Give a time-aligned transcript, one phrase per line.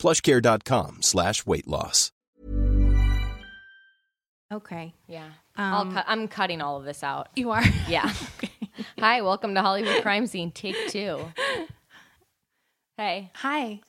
[0.00, 2.10] plushcare.com slash weight loss.
[4.52, 4.94] Okay.
[5.06, 5.26] Yeah.
[5.56, 7.28] Um, I'll cut, I'm cutting all of this out.
[7.36, 7.62] You are?
[7.88, 8.12] Yeah.
[8.98, 11.20] Hi, welcome to Hollywood Crime Scene, take two.
[12.96, 13.80] Hey, Hi.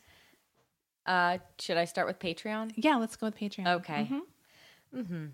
[1.06, 2.74] uh, should I start with Patreon?
[2.76, 3.68] Yeah, let's go with Patreon.
[3.80, 4.10] Okay.
[4.96, 5.26] Mm-hmm.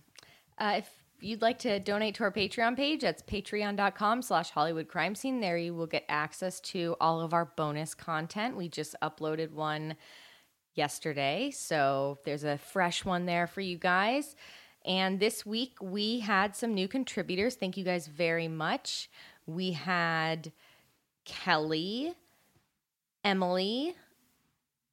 [0.59, 5.16] Uh, if you'd like to donate to our Patreon page, that's patreon.com slash Hollywood Crime
[5.16, 5.40] Scene.
[5.40, 8.55] There you will get access to all of our bonus content.
[8.55, 9.96] We just uploaded one
[10.77, 14.35] yesterday, so there's a fresh one there for you guys.
[14.85, 17.55] And this week we had some new contributors.
[17.55, 19.10] Thank you guys very much.
[19.46, 20.52] We had
[21.26, 22.13] Kelly,
[23.24, 23.96] Emily,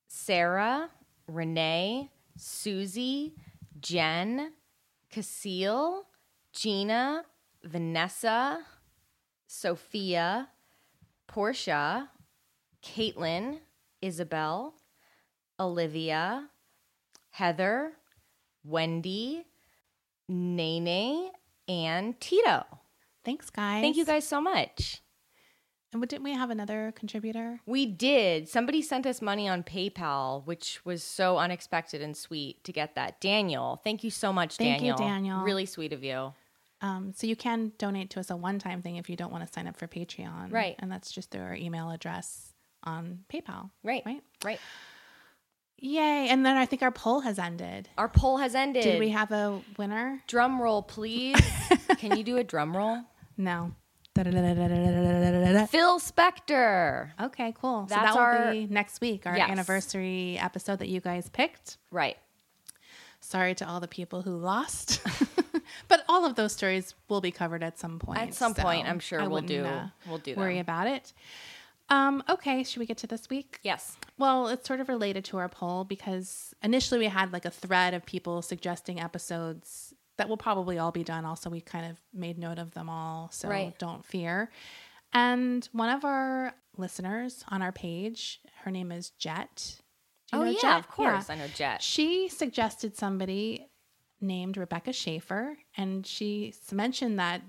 [0.09, 0.91] Sarah,
[1.29, 3.35] Renee, Susie,
[3.81, 4.53] Jen,
[5.13, 6.03] Casile,
[6.53, 7.25] Gina,
[7.63, 8.61] Vanessa,
[9.47, 10.49] Sophia,
[11.27, 12.11] Portia,
[12.83, 13.59] Caitlin,
[14.03, 14.75] Isabel,
[15.65, 16.49] Olivia,
[17.31, 17.93] Heather,
[18.65, 19.45] Wendy,
[20.29, 21.31] Nene,
[21.69, 22.65] and Tito.
[23.25, 23.83] Thanks, guys.
[23.83, 25.01] Thank you guys so much.
[25.93, 27.61] And what- didn't we have another contributor?
[27.67, 28.49] We did.
[28.49, 33.21] Somebody sent us money on PayPal, which was so unexpected and sweet to get that.
[33.21, 34.97] Daniel, thank you so much, Thank you, Daniel.
[34.99, 35.43] Daniel.
[35.43, 36.35] Really sweet of you.
[36.81, 39.53] Um, so you can donate to us a one-time thing if you don't want to
[39.53, 40.53] sign up for Patreon.
[40.53, 40.75] Right.
[40.81, 43.71] And that's just through our email address on PayPal.
[43.83, 44.03] Right.
[44.05, 44.23] Right.
[44.45, 44.61] Right.
[45.79, 46.29] Yay.
[46.31, 47.89] And then I think our poll has ended.
[47.99, 48.83] Our poll has ended.
[48.85, 50.23] Did we have a winner?
[50.27, 51.37] drum roll, please?
[51.99, 53.01] Can you do a drum roll?
[53.37, 53.75] No.
[54.15, 57.11] Phil Spector.
[57.21, 57.87] Okay, cool.
[57.89, 59.51] so That's that will our- be next week, our Yes.
[59.51, 61.79] anniversary episode that you guys picked.
[61.91, 62.17] Right.
[63.21, 65.01] Sorry to all the people who lost.
[65.89, 68.21] but all of those stories will be covered at some point.
[68.21, 70.61] At some so point, I'm sure I we'll do- uh, we'll do worry them.
[70.61, 71.13] about it.
[71.91, 73.59] Um, okay, should we get to this week?
[73.63, 73.97] Yes.
[74.19, 77.93] Well, it's sort of related to our poll because initially we had like a thread
[77.95, 81.25] of people suggesting episodes that will probably all be done.
[81.25, 83.79] Also, we kind of made note of them all, so Right.
[83.79, 84.51] don't fear.
[85.13, 89.77] And one of our listeners on our page, her name is Jet.
[90.33, 90.79] Do you oh yeah, Jet?
[90.79, 91.29] of course.
[91.31, 91.83] I know Jet.
[91.83, 93.69] She suggested somebody
[94.21, 97.43] named Rebecca Schaeffer, and she mentioned that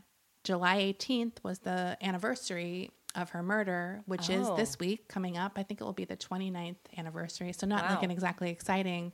[0.43, 4.55] July 18th was the anniversary of her murder, which is Oh.
[4.55, 5.53] this week coming up.
[5.55, 7.51] I think it will be the 29th anniversary.
[7.53, 9.13] So, not like an exactly exciting,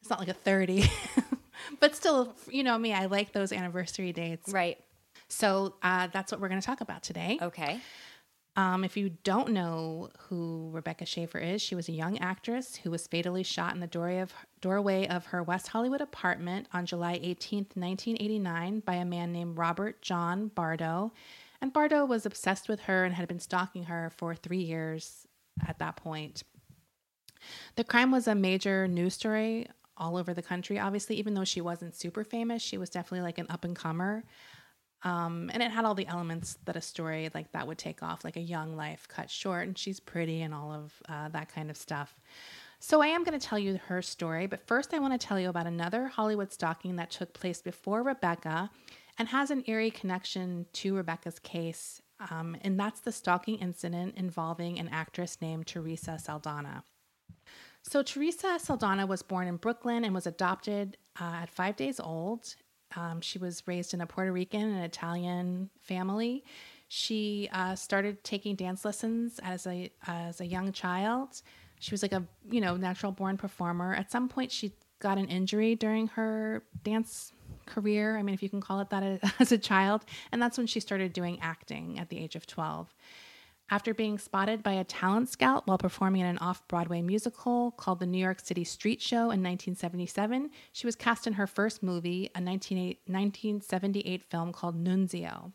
[0.00, 0.88] it's not like a 30,
[1.80, 4.52] but still, you know me, I like those anniversary dates.
[4.52, 4.78] Right.
[5.28, 7.38] So, uh, that's what we're going to talk about today.
[7.42, 7.80] Okay.
[8.56, 12.90] Um, if you don't know who Rebecca Schaeffer is, she was a young actress who
[12.90, 17.20] was fatally shot in the doorway of, doorway of her West Hollywood apartment on July
[17.20, 21.12] 18th, 1989, by a man named Robert John Bardo.
[21.60, 25.26] And Bardo was obsessed with her and had been stalking her for three years
[25.66, 26.42] at that point.
[27.76, 31.60] The crime was a major news story all over the country, obviously, even though she
[31.60, 34.24] wasn't super famous, she was definitely like an up and comer.
[35.02, 38.24] Um, and it had all the elements that a story like that would take off,
[38.24, 41.70] like a young life cut short, and she's pretty and all of uh, that kind
[41.70, 42.20] of stuff.
[42.80, 45.38] So I am going to tell you her story, but first I want to tell
[45.38, 48.70] you about another Hollywood stalking that took place before Rebecca
[49.18, 52.00] and has an eerie connection to Rebecca's case.
[52.30, 56.84] Um, and that's the stalking incident involving an actress named Teresa Saldana.
[57.82, 62.54] So, Teresa Saldana was born in Brooklyn and was adopted uh, at five days old.
[62.96, 66.44] Um, she was raised in a Puerto Rican and Italian family.
[66.88, 71.42] She uh, started taking dance lessons as a as a young child.
[71.80, 73.94] She was like a you know natural born performer.
[73.94, 77.32] At some point, she got an injury during her dance
[77.66, 78.16] career.
[78.16, 80.80] I mean, if you can call it that as a child, and that's when she
[80.80, 82.94] started doing acting at the age of twelve.
[83.70, 88.00] After being spotted by a talent scout while performing in an off Broadway musical called
[88.00, 92.30] the New York City Street Show in 1977, she was cast in her first movie,
[92.34, 95.52] a 1978 1978 film called Nunzio.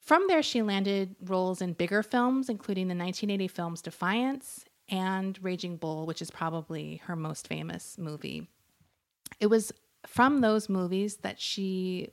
[0.00, 5.76] From there, she landed roles in bigger films, including the 1980 films Defiance and Raging
[5.76, 8.48] Bull, which is probably her most famous movie.
[9.38, 9.70] It was
[10.08, 12.10] from those movies that she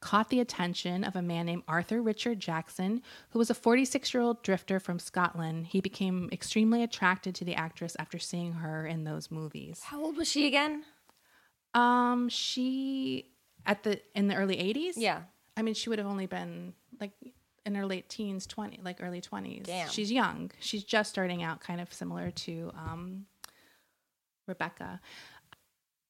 [0.00, 4.22] caught the attention of a man named Arthur Richard Jackson, who was a 46 year
[4.22, 5.66] old drifter from Scotland.
[5.68, 9.80] He became extremely attracted to the actress after seeing her in those movies.
[9.82, 10.84] How old was she again?
[11.74, 13.30] Um, she
[13.66, 14.92] at the in the early '80s.
[14.96, 15.22] Yeah.
[15.56, 17.12] I mean, she would have only been like
[17.64, 19.64] in her late teens, twenty, like early twenties.
[19.64, 19.88] Damn.
[19.88, 20.50] She's young.
[20.60, 23.26] She's just starting out, kind of similar to um,
[24.46, 25.00] Rebecca.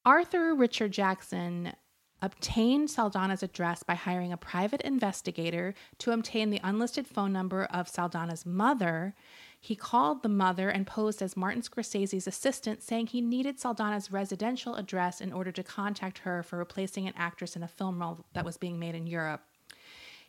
[0.04, 1.72] Arthur Richard Jackson
[2.20, 7.88] obtained Saldana's address by hiring a private investigator to obtain the unlisted phone number of
[7.88, 9.14] Saldana's mother.
[9.58, 14.74] He called the mother and posed as Martin Scorsese's assistant, saying he needed Saldana's residential
[14.74, 18.44] address in order to contact her for replacing an actress in a film role that
[18.44, 19.42] was being made in Europe.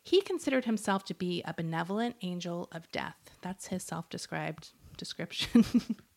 [0.01, 3.17] He considered himself to be a benevolent angel of death.
[3.41, 5.65] That's his self described description.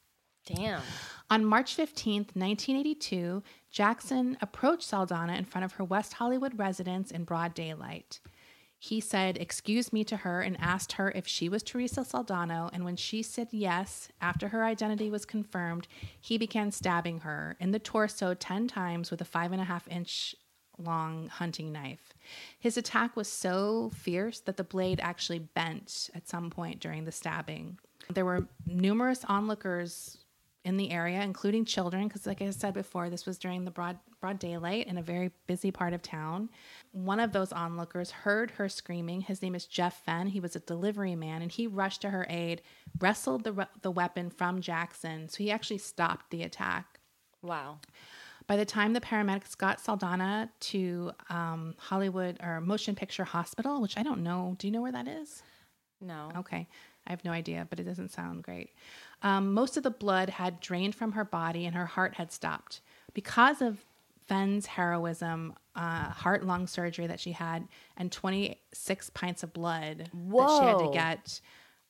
[0.54, 0.80] Damn.
[1.30, 7.24] On March 15th, 1982, Jackson approached Saldana in front of her West Hollywood residence in
[7.24, 8.20] broad daylight.
[8.78, 12.70] He said, Excuse me to her and asked her if she was Teresa Saldana.
[12.72, 15.86] And when she said yes, after her identity was confirmed,
[16.18, 19.86] he began stabbing her in the torso 10 times with a five and a half
[19.88, 20.34] inch
[20.78, 22.14] long hunting knife.
[22.58, 27.12] His attack was so fierce that the blade actually bent at some point during the
[27.12, 27.78] stabbing.
[28.08, 30.18] There were numerous onlookers
[30.64, 33.98] in the area, including children, because, like I said before, this was during the broad
[34.20, 36.50] broad daylight in a very busy part of town.
[36.92, 39.20] One of those onlookers heard her screaming.
[39.20, 40.26] His name is Jeff Fenn.
[40.26, 42.62] He was a delivery man, and he rushed to her aid,
[42.98, 46.98] wrestled the the weapon from Jackson, so he actually stopped the attack.
[47.42, 47.78] Wow.
[48.46, 53.98] By the time the paramedics got Saldana to um, Hollywood or Motion Picture Hospital, which
[53.98, 55.42] I don't know, do you know where that is?
[56.00, 56.30] No.
[56.36, 56.66] Okay.
[57.08, 58.70] I have no idea, but it doesn't sound great.
[59.22, 62.80] Um, most of the blood had drained from her body and her heart had stopped.
[63.14, 63.84] Because of
[64.26, 67.66] Fenn's heroism, uh, heart lung surgery that she had,
[67.96, 71.40] and 26 pints of blood that she had to get,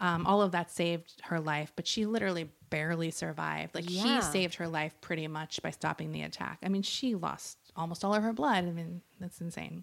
[0.00, 3.74] um, all of that saved her life, but she literally barely survived.
[3.74, 4.02] Like Yeah.
[4.16, 6.58] he saved her life pretty much by stopping the attack.
[6.62, 8.64] I mean, she lost almost all of her blood.
[8.64, 9.82] I mean, that's insane.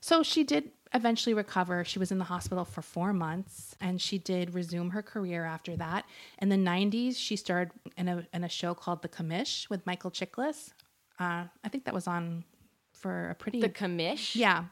[0.00, 1.84] So she did eventually recover.
[1.84, 5.76] She was in the hospital for four months and she did resume her career after
[5.76, 6.04] that.
[6.40, 10.10] In the 90s, she starred in a, in a show called The Commish with Michael
[10.10, 10.72] Chiklis.
[11.18, 12.44] Uh, I think that was on
[12.92, 13.60] for a pretty.
[13.60, 14.34] The commish?
[14.36, 14.64] yeah.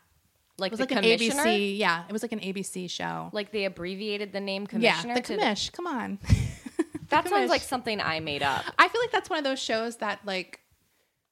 [0.58, 1.10] Like It was the like an?
[1.18, 1.78] ABC.
[1.78, 2.04] Yeah.
[2.08, 3.30] It was like an ABC show.
[3.32, 5.14] Like they abbreviated the name commissioner.
[5.14, 5.20] yeah.
[5.20, 5.72] The Commish.
[5.72, 6.18] Come on.
[7.08, 7.30] That Commish.
[7.30, 8.64] sounds like something I made up.
[8.78, 10.60] I feel like that's one of those shows that like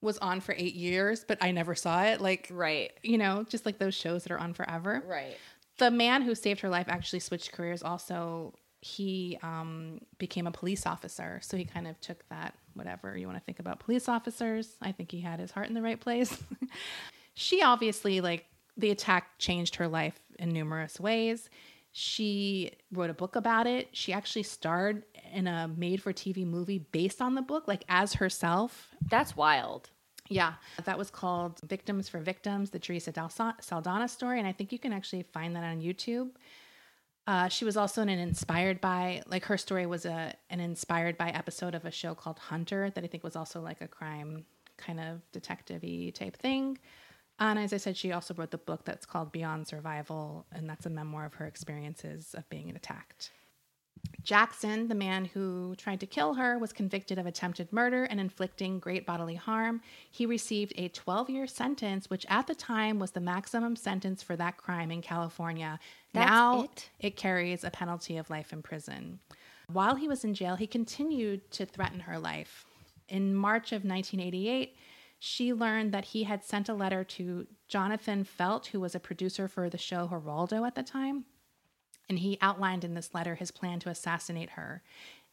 [0.00, 2.20] was on for eight years, but I never saw it.
[2.20, 2.92] Like, Right.
[3.02, 5.02] you know, just like those shows that are on forever.
[5.06, 5.36] Right.
[5.78, 10.86] the man who saved her life actually switched careers also he um, became a police
[10.86, 14.76] officer so he kind of took that whatever you want to think about police officers
[14.82, 16.36] i think he had his heart in the right place
[17.34, 18.44] she obviously like
[18.76, 21.48] the attack changed her life in numerous ways
[21.92, 26.78] she wrote a book about it she actually starred in a made for tv movie
[26.78, 29.90] based on the book like as herself That's wild.
[30.28, 30.54] yeah,
[30.84, 33.30] that was called Victims for Victims, the Teresa Dal-
[33.60, 34.38] Saldana story.
[34.38, 36.30] And I think you can actually find that on YouTube.
[37.26, 41.16] Uh, she was also in an inspired by, like her story was a an inspired
[41.18, 44.44] by episode of a show called Hunter that I think was also like a crime
[44.78, 45.82] kind of detective
[46.14, 46.78] type thing.
[47.40, 50.86] And as I said, she also wrote the book that's called Beyond Survival, and that's
[50.86, 53.30] a memoir of her experiences of being attacked.
[54.28, 58.78] Jackson, the man who tried to kill her, was convicted of attempted murder and inflicting
[58.78, 59.80] great bodily harm.
[60.10, 64.36] He received a 12 year sentence, which at the time was the maximum sentence for
[64.36, 65.78] that crime in California.
[66.12, 66.90] That's now it?
[67.00, 69.20] it carries a penalty of life in prison.
[69.72, 72.66] While he was in jail, he continued to threaten her life.
[73.08, 74.76] In March of 1988,
[75.18, 79.48] she learned that he had sent a letter to Jonathan Felt, who was a producer
[79.48, 81.24] for the show Geraldo at the time
[82.08, 84.82] and he outlined in this letter his plan to assassinate her.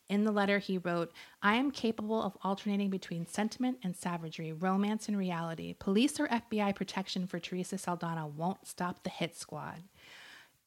[0.07, 5.07] In the letter, he wrote, I am capable of alternating between sentiment and savagery, romance
[5.07, 5.73] and reality.
[5.79, 9.81] Police or FBI protection for Teresa Saldana won't stop the hit squad.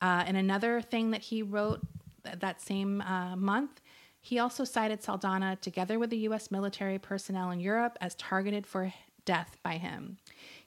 [0.01, 1.81] Uh, and another thing that he wrote
[2.25, 3.81] th- that same uh, month,
[4.21, 6.51] he also cited Saldana together with the U.S.
[6.51, 8.93] military personnel in Europe as targeted for
[9.25, 10.19] death by him.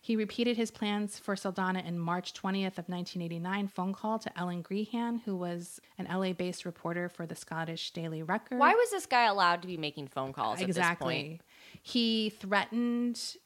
[0.04, 4.64] He repeated his plans for Saldana in March 20th of 1989 phone call to Ellen
[4.64, 8.58] Grehan, who was an LA-based reporter for the Scottish Daily Record.
[8.58, 10.80] Why was this guy allowed to be making phone calls at this point?
[10.80, 11.42] exactly?
[11.84, 13.38] He threatened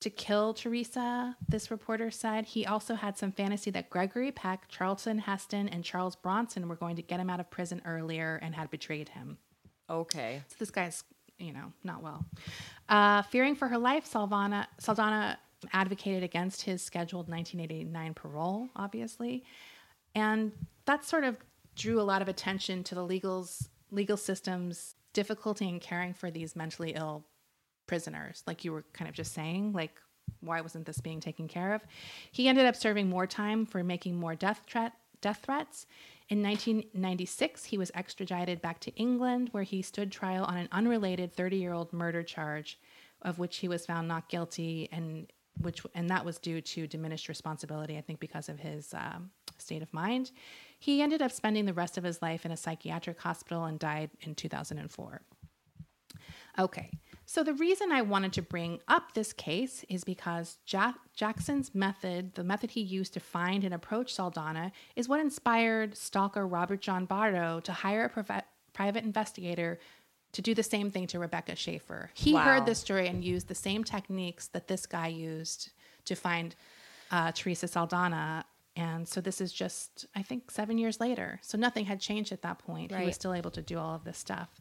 [0.00, 1.36] to kill Teresa.
[1.48, 6.16] This reporter said he also had some fantasy that Gregory Peck, Charlton Heston, and Charles
[6.16, 9.36] Bronson were going to get him out of prison earlier and had betrayed him.
[9.90, 10.42] Okay.
[10.48, 11.04] So this guy's,
[11.38, 12.24] you know, not well.
[12.88, 15.38] Uh, fearing for her life, Salvana, Saldana
[15.72, 19.44] advocated against his scheduled 1989 parole, obviously.
[20.14, 20.52] And
[20.86, 21.36] that sort of
[21.74, 26.54] drew a lot of attention to the legals, legal system's difficulty in caring for these
[26.54, 27.24] mentally ill
[27.86, 29.92] prisoners, like you were kind of just saying, like
[30.40, 31.82] why wasn't this being taken care of?
[32.32, 34.62] He ended up serving more time for making more death
[35.20, 35.86] death threats.
[36.28, 41.36] In 1996, he was extradited back to England, where he stood trial on an unrelated
[41.36, 42.78] 30-year-old murder charge,
[43.20, 45.30] of which he was found not guilty, and
[45.60, 49.82] which and that was due to diminished responsibility, I think, because of his um, state
[49.82, 50.30] of mind.
[50.78, 54.10] He ended up spending the rest of his life in a psychiatric hospital and died
[54.20, 55.22] in 2004.
[56.56, 56.90] Okay,
[57.26, 62.34] so the reason I wanted to bring up this case is because Jack- Jackson's method,
[62.34, 67.06] the method he used to find and approach Saldana, is what inspired stalker Robert John
[67.06, 69.78] Bardo to hire a private private investigator
[70.34, 72.10] to do the same thing to Rebecca Schaeffer.
[72.14, 72.42] He Wow.
[72.42, 75.70] heard this story and used the same techniques that this guy used
[76.04, 76.54] to find
[77.10, 78.44] uh, Teresa Saldana.
[78.76, 81.38] And so this is just, I think, seven years later.
[81.42, 82.92] So nothing had changed at that point.
[82.92, 84.60] He was still able to do all of this stuff.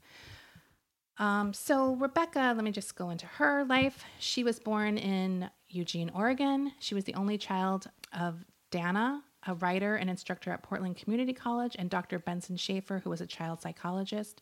[1.17, 4.03] Um, so Rebecca, let me just go into her life.
[4.19, 6.71] She was born in Eugene, Oregon.
[6.79, 11.75] She was the only child of Dana, a writer and instructor at Portland Community College,
[11.77, 12.17] and Dr.
[12.19, 14.41] Benson Schaeffer, who was a child psychologist.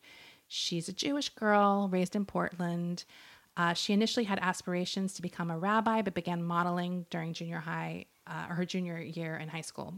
[0.54, 3.04] She's a Jewish girl raised in Portland.
[3.56, 8.04] Uh, she initially had aspirations to become a rabbi, but began modeling during junior high
[8.26, 9.94] uh, or her junior year in high school.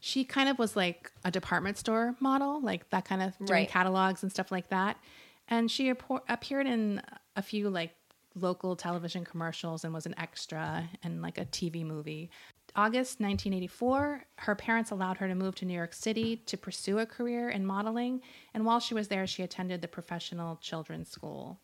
[0.00, 3.68] She kind of was like a department store model, like that kind of doing Right.
[3.68, 4.96] catalogs and stuff like that.
[5.46, 7.00] And she appo- appeared in
[7.36, 7.94] a few like
[8.34, 12.28] local television commercials and was an extra in like a TV movie.
[12.74, 17.06] August 1984, her parents allowed her to move to New York City to pursue a
[17.06, 18.22] career in modeling.
[18.54, 21.58] And while she was there, she attended the Professional Children's School.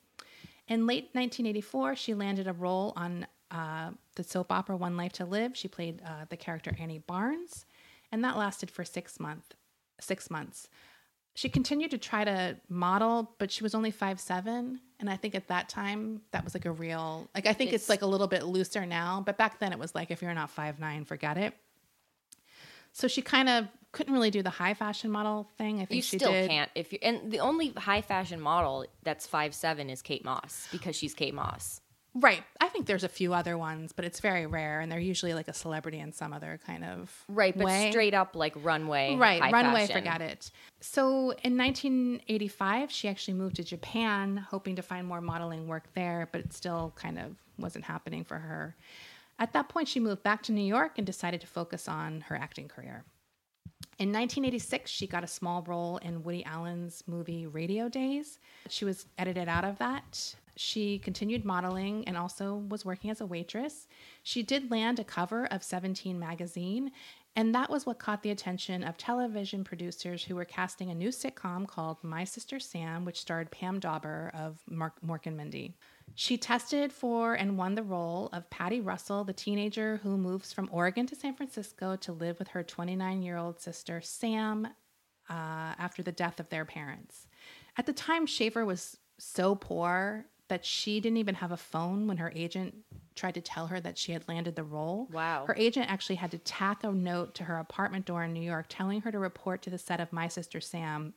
[0.69, 5.25] In late 1984, she landed a role on uh, the soap opera One Life to
[5.25, 5.57] Live.
[5.57, 7.65] She played uh, the character Annie Barnes,
[8.13, 9.55] and that lasted for six month,
[9.99, 10.69] six months.
[11.39, 15.37] She continued to try to model, but she was only five seven, and I think
[15.37, 18.07] at that time that was like a real like I think it's, It's- like a
[18.07, 21.05] little bit looser now, but back then it was like if you're not five nine,
[21.05, 21.55] forget it.
[22.93, 25.77] So she kind of couldn't really do the high fashion model thing.
[25.81, 26.51] I think You she still did.
[26.51, 30.67] can't if you and the only high fashion model that's five seven is Kate Moss
[30.73, 31.81] because she's Kate Moss.
[32.21, 32.43] Right.
[32.61, 35.49] I think there's a few other ones, but it's very rare, and they're usually like
[35.49, 37.91] a celebrity in some other kind of Right, but way.
[37.91, 39.17] straight up like runway.
[39.17, 39.97] Right, runway, fashion.
[39.97, 40.51] forget it.
[40.81, 46.29] So in 1985, she actually moved to Japan, hoping to find more modeling work there,
[46.33, 48.77] but it still kind of wasn't happening for her.
[49.39, 52.37] At that point, she moved back to New York and decided to focus on her
[52.37, 53.05] acting career.
[53.99, 58.39] In 1986, she got a small role in Woody Allen's movie Radio Days.
[58.69, 60.35] She was edited out of that.
[60.59, 63.87] She continued modeling and also was working as a waitress.
[64.25, 66.91] She did land a cover of 17 magazine,
[67.37, 71.11] and that was what caught the attention of television producers who were casting a new
[71.11, 75.77] sitcom called My Sister Sam, which starred Pam Dawber of Mark, Mork and Mindy.
[76.17, 80.69] She tested for and won the role of Patty Russell, the teenager who moves from
[80.73, 84.67] Oregon to San Francisco to live with her 29 year old sister Sam
[85.31, 87.29] uh, after the death of their parents.
[87.77, 92.17] At the time, Schaeffer was so poor that she didn't even have a phone when
[92.17, 92.75] her agent
[93.15, 95.09] tried to tell her that she had landed the role.
[95.13, 95.45] Wow.
[95.47, 98.67] Her agent actually had to tack a note to her apartment door in New York
[98.69, 101.15] telling her to report to the set of My Sister Sam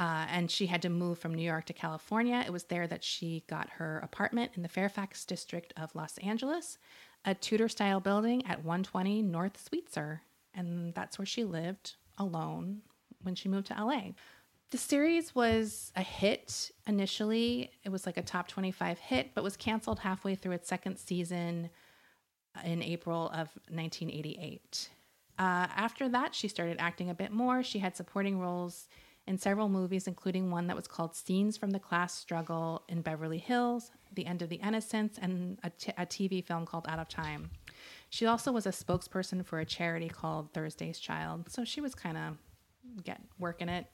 [0.00, 2.42] uh, and she had to move from New York to California.
[2.44, 6.78] It was there that she got her apartment in the Fairfax district of Los Angeles,
[7.24, 10.20] a Tudor style building at 120 North Sweetzer.
[10.52, 12.82] And that's where she lived alone
[13.22, 14.12] when she moved to LA.
[14.70, 17.70] The series was a hit initially.
[17.84, 21.70] It was like a top 25 hit, but was canceled halfway through its second season
[22.64, 24.90] in April of 1988.
[25.38, 27.62] Uh, after that, she started acting a bit more.
[27.62, 28.88] She had supporting roles
[29.26, 33.38] in several movies, including one that was called Scenes from the Class Struggle in Beverly
[33.38, 37.08] Hills, The End of the Innocence, and a, t- a TV film called Out of
[37.08, 37.50] Time.
[38.10, 42.18] She also was a spokesperson for a charity called Thursday's Child, so she was kind
[42.18, 42.36] of
[43.02, 43.86] get working it.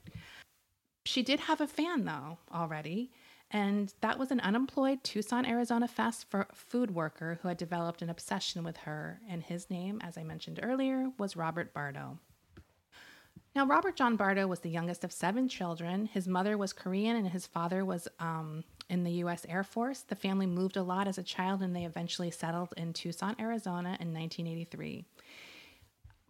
[1.05, 3.11] She did have a fan though already,
[3.51, 8.63] and that was an unemployed Tucson, Arizona fast food worker who had developed an obsession
[8.63, 12.19] with her, and his name, as I mentioned earlier, was Robert Bardo.
[13.57, 16.07] Now, Robert John Bardo was the youngest of seven children.
[16.07, 19.45] His mother was Korean and his father was um, in the U.S.
[19.49, 20.03] Air Force.
[20.03, 23.97] The family moved a lot as a child and they eventually settled in Tucson, Arizona
[23.99, 25.05] in 1983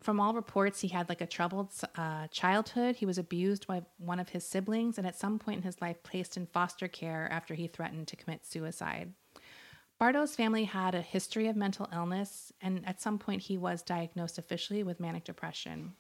[0.01, 2.97] from all reports, he had like a troubled uh, childhood.
[2.97, 6.03] He was abused by one of his siblings, and at some point in his life,
[6.03, 9.13] placed in foster care after he threatened to commit suicide.
[9.99, 14.39] Bardo's family had a history of mental illness, and at some point, he was diagnosed
[14.39, 15.93] officially with manic depression.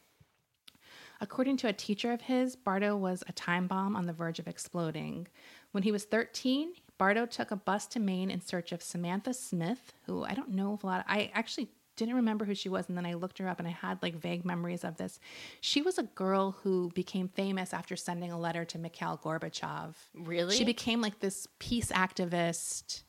[1.20, 4.48] According to a teacher of his, Bardo was a time bomb on the verge of
[4.48, 5.28] exploding.
[5.72, 9.92] When he was 13, Bardo took a bus to Maine in search of Samantha Smith,
[10.06, 11.00] who I don't know if a lot.
[11.00, 11.68] Of, I actually
[12.04, 14.14] didn't remember who she was, and then I looked her up, and I had like
[14.14, 15.20] vague memories of this.
[15.60, 19.94] She was a girl who became famous after sending a letter to Mikhail Gorbachev.
[20.14, 20.56] Really?
[20.56, 23.02] She became like this peace activist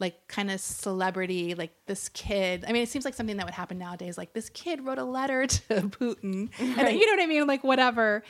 [0.00, 2.64] like kind of celebrity, like this kid.
[2.66, 4.16] I mean, it seems like something that would happen nowadays.
[4.16, 6.78] Like this kid wrote a letter to Putin, right.
[6.78, 8.22] and you know what I mean, like whatever.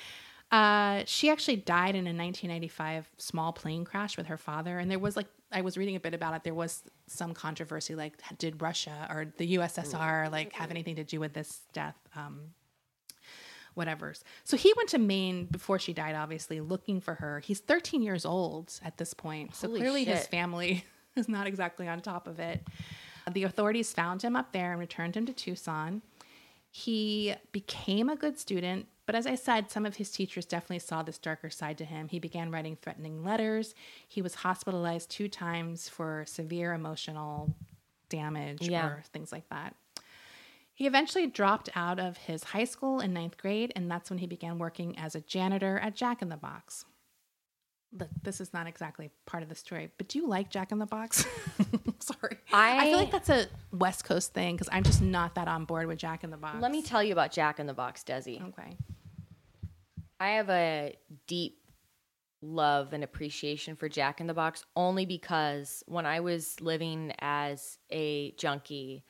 [0.50, 4.98] Uh, she actually died in a 1995 small plane crash with her father, and there
[4.98, 6.44] was like I was reading a bit about it.
[6.44, 11.20] There was some controversy, like did Russia or the USSR like have anything to do
[11.20, 11.96] with this death?
[12.14, 12.50] Um,
[13.74, 14.24] whatever's.
[14.44, 17.40] So he went to Maine before she died, obviously, looking for her.
[17.40, 19.54] He's 13 years old at this point.
[19.54, 20.16] So Holy clearly shit.
[20.16, 20.84] his family
[21.16, 22.66] is not exactly on top of it.
[23.32, 26.02] The authorities found him up there and returned him to Tucson.
[26.70, 31.02] He became a good student, but as I said, some of his teachers definitely saw
[31.02, 32.08] this darker side to him.
[32.08, 33.74] He began writing threatening letters.
[34.06, 37.54] He was hospitalized two times for severe emotional
[38.10, 38.86] damage Yeah.
[38.86, 39.74] or things like that.
[40.74, 44.26] He eventually dropped out of his high school in ninth grade, and that's when he
[44.26, 46.84] began working as a janitor at Jack in the Box.
[47.98, 50.78] Look, this is not exactly part of the story, but do you like Jack in
[50.78, 51.24] the Box?
[52.00, 52.36] Sorry.
[52.52, 55.86] I, feel like that's a West Coast thing because I'm just not that on board
[55.86, 56.58] with Jack in the Box.
[56.60, 58.46] Let me tell you about Jack in the Box, Desi.
[58.50, 58.76] Okay.
[60.20, 60.96] I have a
[61.26, 61.58] deep
[62.40, 67.78] love and appreciation for Jack in the Box only because when I was living as
[67.90, 69.04] a junkie,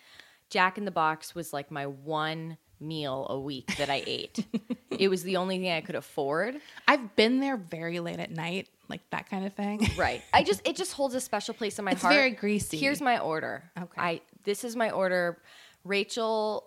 [0.51, 4.47] Jack in the Box was like my one meal a week that I ate.
[4.99, 6.57] it was the only thing I could afford.
[6.87, 9.87] I've been there very late at night, like that kind of thing.
[9.99, 10.23] Right.
[10.33, 12.15] I just it just holds a special place in my It's heart.
[12.15, 12.77] very greasy.
[12.79, 13.65] Here's my order.
[13.77, 14.01] Okay.
[14.01, 15.39] I this is my order.
[15.85, 16.65] Rachel,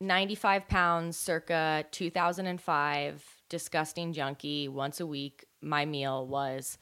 [0.00, 4.66] 95 pounds, circa 2005, disgusting junkie.
[4.66, 6.78] Once a week, my meal was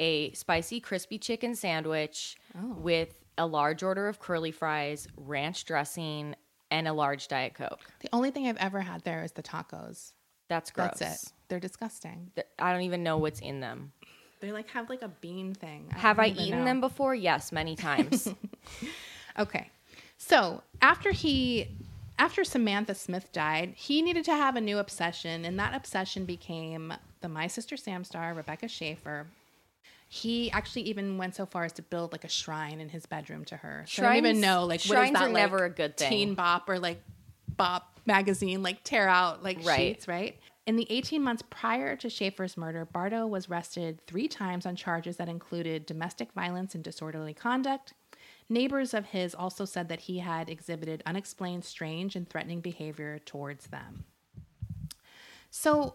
[0.00, 2.74] a spicy crispy chicken sandwich Oh.
[2.74, 6.34] with a large order of curly fries, ranch dressing,
[6.72, 7.78] and a large diet coke.
[8.00, 10.12] The only thing I've ever had there is the tacos.
[10.48, 10.98] That's gross.
[10.98, 11.32] That's it.
[11.48, 12.32] They're disgusting.
[12.58, 13.92] I don't even know what's in them.
[14.40, 15.90] They like have like a bean thing.
[15.92, 16.64] Have I eaten know.
[16.64, 17.14] them before?
[17.14, 18.28] Yes, many times.
[19.38, 19.70] Okay.
[20.18, 21.68] So after he
[22.20, 26.92] after Samantha Smith died, he needed to have a new obsession, and that obsession became
[27.22, 29.28] the My Sister Sam star, Rebecca Schaeffer.
[30.06, 33.46] He actually even went so far as to build like a shrine in his bedroom
[33.46, 33.86] to her.
[33.88, 35.96] So I don't even know like what is shrines that are like, never a good
[35.96, 36.10] thing.
[36.10, 37.02] Teen Bop or like
[37.56, 39.94] Bop magazine like tear out like Right.
[39.94, 40.38] sheets, right?
[40.66, 45.16] In the 18 months prior to Schaeffer's murder, Bardo was arrested three times on charges
[45.16, 47.94] that included domestic violence and disorderly conduct.
[48.50, 53.68] Neighbors of his also said that he had exhibited unexplained, strange, and threatening behavior towards
[53.68, 54.04] them.
[55.50, 55.94] So,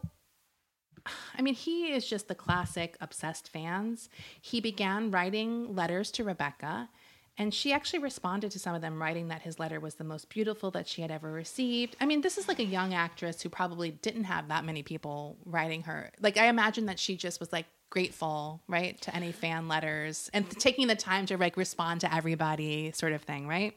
[1.38, 4.10] I mean, he is just the classic obsessed fans.
[4.42, 6.90] He began writing letters to Rebecca,
[7.38, 10.30] and she actually responded to some of them, writing that his letter was the most
[10.30, 11.98] beautiful that she had ever received.
[12.00, 15.38] I mean, this is like a young actress who probably didn't have that many people
[15.46, 16.12] writing her.
[16.22, 17.66] Like, I imagine that she just was like
[17.96, 22.92] grateful, right, to any fan letters and taking the time to like respond to everybody,
[22.92, 23.74] sort of thing, right?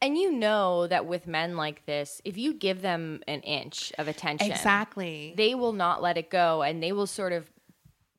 [0.00, 4.06] And you know that with men like this, if you give them an inch of
[4.06, 5.34] attention, Exactly.
[5.36, 7.50] they will not let it go and they will sort of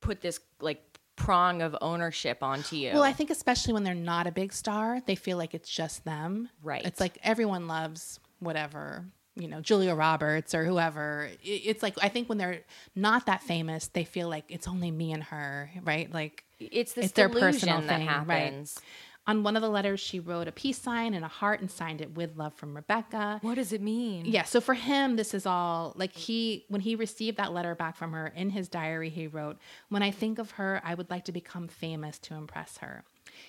[0.02, 0.84] put this like
[1.16, 2.92] prong of ownership onto you.
[2.92, 6.04] Well, I think especially when they're not a big star, they feel like it's just
[6.04, 6.50] them.
[6.62, 6.86] Right.
[6.86, 9.06] It's like everyone loves whatever,
[9.40, 11.30] you know, Julia Roberts or whoever.
[11.44, 12.62] It's like I think when they're
[12.96, 16.12] not that famous, they feel like it's only me and her, right?
[16.12, 18.76] Like it's this it's their personal that thing, happens.
[18.78, 18.84] right?
[19.30, 22.00] On one of the letters, she wrote a peace sign and a heart and signed
[22.00, 23.40] it with love from Rebecca.
[23.42, 24.24] What does it mean?
[24.26, 27.98] Yeah, so for him, this is all like he, when he received that letter back
[27.98, 29.58] from her in his diary, he wrote,
[29.90, 33.04] When I think of her, I would like to become famous to impress her.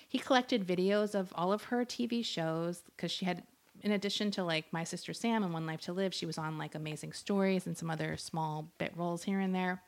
[0.05, 3.43] He collected videos of all of her TV shows because she had,
[3.81, 6.57] in addition to like My Sister Sam and One Life to Live, she was on
[6.57, 9.81] like Amazing Stories and some other small bit roles here and there.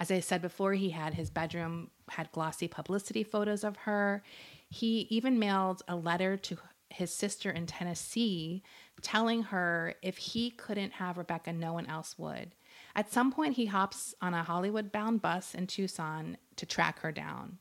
[0.00, 4.22] As I said before, he had his bedroom had glossy publicity photos of her.
[4.70, 6.58] He even mailed a letter to
[6.90, 8.62] his sister in Tennessee
[9.02, 12.54] telling her if he couldn't have Rebecca, no one else would.
[12.94, 17.12] At some point, he hops on a Hollywood bound bus in Tucson to track her
[17.12, 17.58] down.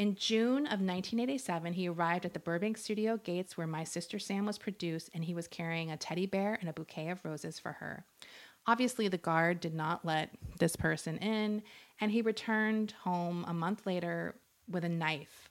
[0.00, 4.46] In June of 1987, he arrived at the Burbank studio gates where My Sister Sam
[4.46, 7.72] was produced, and he was carrying a teddy bear and a bouquet of roses for
[7.72, 8.06] her.
[8.66, 11.62] Obviously, the guard did not let this person in,
[12.00, 14.36] and he returned home a month later
[14.70, 15.50] with a knife.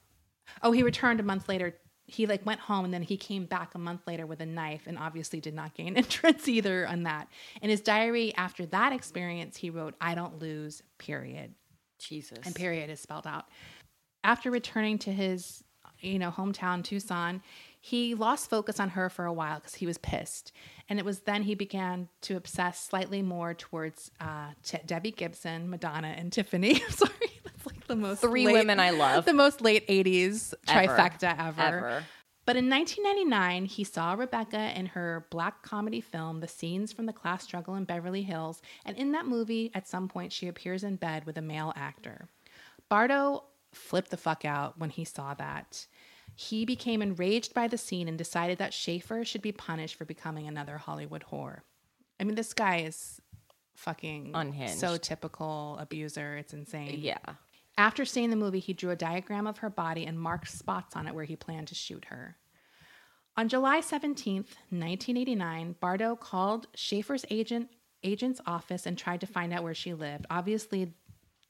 [0.64, 1.76] Oh, he returned a month later.
[2.08, 4.88] He like went home and then he came back a month later with a knife
[4.88, 7.28] and obviously did not gain entrance either on that.
[7.62, 11.54] In his diary after that experience, he wrote, I don't lose, period.
[12.00, 12.40] Jesus.
[12.46, 13.46] And period is spelled out.
[14.24, 15.64] After returning to his,
[16.00, 17.42] you know, hometown Tucson,
[17.82, 20.52] he lost focus on her for a while because he was pissed.
[20.90, 25.70] And it was then he began to obsess slightly more towards uh, T- Debbie Gibson,
[25.70, 26.76] Madonna, and Tiffany.
[26.90, 27.12] Sorry,
[27.44, 29.26] that's like the most Three late- women I love.
[29.26, 30.94] the most late '80s Ever.
[30.94, 31.62] trifecta ever.
[31.62, 32.04] Ever.
[32.46, 37.14] But in 1999, he saw Rebecca in her black comedy film, The Scenes from the
[37.14, 40.96] Class Struggle in Beverly Hills, and in that movie, at some point, she appears in
[40.96, 42.28] bed with a male actor.
[42.90, 45.88] Bardo flipped the fuck out when he saw that.
[46.36, 50.48] He became enraged by the scene and decided that Schaeffer should be punished for becoming
[50.48, 51.62] another Hollywood whore.
[52.20, 53.20] I mean, this guy is
[53.76, 54.80] fucking Unhinged.
[54.80, 56.38] so typical abuser.
[56.38, 57.00] It's insane.
[57.00, 57.18] Yeah.
[57.78, 61.08] After seeing the movie, he drew a diagram of her body and marked spots on
[61.08, 62.36] it where he planned to shoot her.
[63.38, 67.70] On July 17th, 1989, Bardo called Schaeffer's agent
[68.04, 70.26] agent's office and tried to find out where she lived.
[70.30, 70.94] Obviously,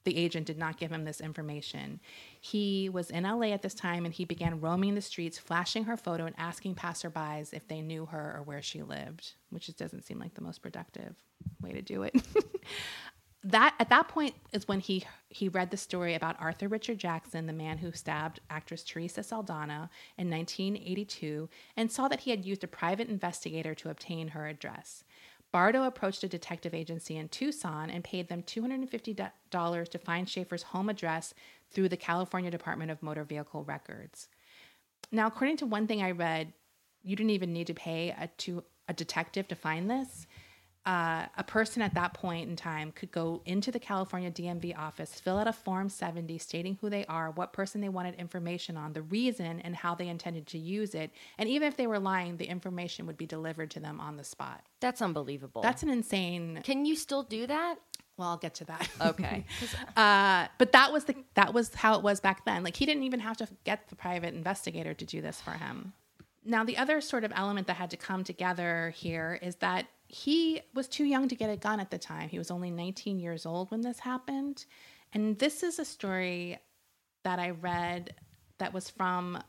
[0.03, 1.99] the agent did not give him this information.
[2.39, 5.97] He was in LA at this time and he began roaming the streets, flashing her
[5.97, 10.05] photo and asking passerbys if they knew her or where she lived, which just doesn't
[10.05, 11.15] seem like the most productive
[11.62, 12.15] way to do it.
[13.43, 17.45] that at that point is when he he read the story about Arthur Richard Jackson,
[17.45, 22.63] the man who stabbed actress Teresa Saldana in 1982, and saw that he had used
[22.63, 25.03] a private investigator to obtain her address.
[25.51, 30.89] Bardo approached a detective agency in Tucson and paid them $250 to find Schaeffer's home
[30.89, 31.33] address
[31.71, 34.27] through the California Department of Motor Vehicle Records.
[35.12, 36.53] Now, according to one thing I read,
[37.01, 40.27] you didn't even need to pay a to a detective to find this.
[40.85, 45.19] Uh, a person at that point in time could go into the California DMV office,
[45.19, 48.93] fill out a Form 70 stating who they are, what person they wanted information on,
[48.93, 51.11] the reason, and how they intended to use it.
[51.37, 54.23] And even if they were lying, the information would be delivered to them on the
[54.23, 54.63] spot.
[54.79, 55.61] That's unbelievable.
[55.61, 56.61] That's an insane.
[56.63, 57.75] Can you still do that?
[58.17, 58.89] Well, I'll get to that.
[59.01, 59.45] Okay.
[59.97, 62.63] uh, but that was the that was how it was back then.
[62.63, 65.93] Like he didn't even have to get the private investigator to do this for him.
[66.43, 70.62] Now, the other sort of element that had to come together here is that he
[70.74, 72.30] was too young to get a gun at the time.
[72.30, 74.65] He was only 19 years old when this happened.
[75.13, 76.58] And this is a story
[77.24, 78.15] that I read
[78.58, 79.41] that was from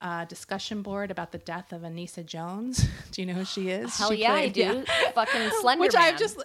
[0.00, 2.88] a discussion board about the death of Anissa Jones.
[3.12, 3.94] do you know who she is?
[3.98, 4.84] Hell She yeah, I played- do.
[5.14, 6.02] Fucking Slender Which Man.
[6.02, 6.42] I've just.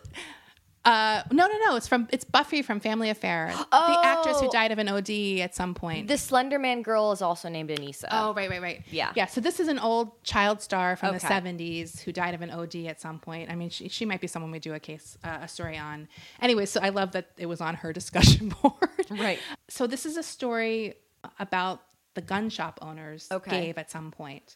[0.86, 1.76] Uh, no, no, no.
[1.76, 3.52] It's from it's Buffy from Family Affair.
[3.54, 3.66] Oh.
[4.02, 6.08] The actress who died of an OD at some point.
[6.08, 8.06] The Slender Man girl is also named Anissa.
[8.12, 8.84] Oh, right, right, right.
[8.92, 9.12] Yeah.
[9.16, 9.26] Yeah.
[9.26, 11.18] So this is an old child star from Okay.
[11.20, 13.50] the 70s who died of an OD at some point.
[13.50, 16.08] I mean, she, she might be someone we do a case, uh, a story on.
[16.40, 18.76] Anyway, so I love that it was on her discussion board.
[19.10, 19.40] Right.
[19.68, 20.94] So this is a story
[21.40, 21.82] about
[22.14, 23.50] the gun shop owners Okay.
[23.66, 24.56] gave at some point.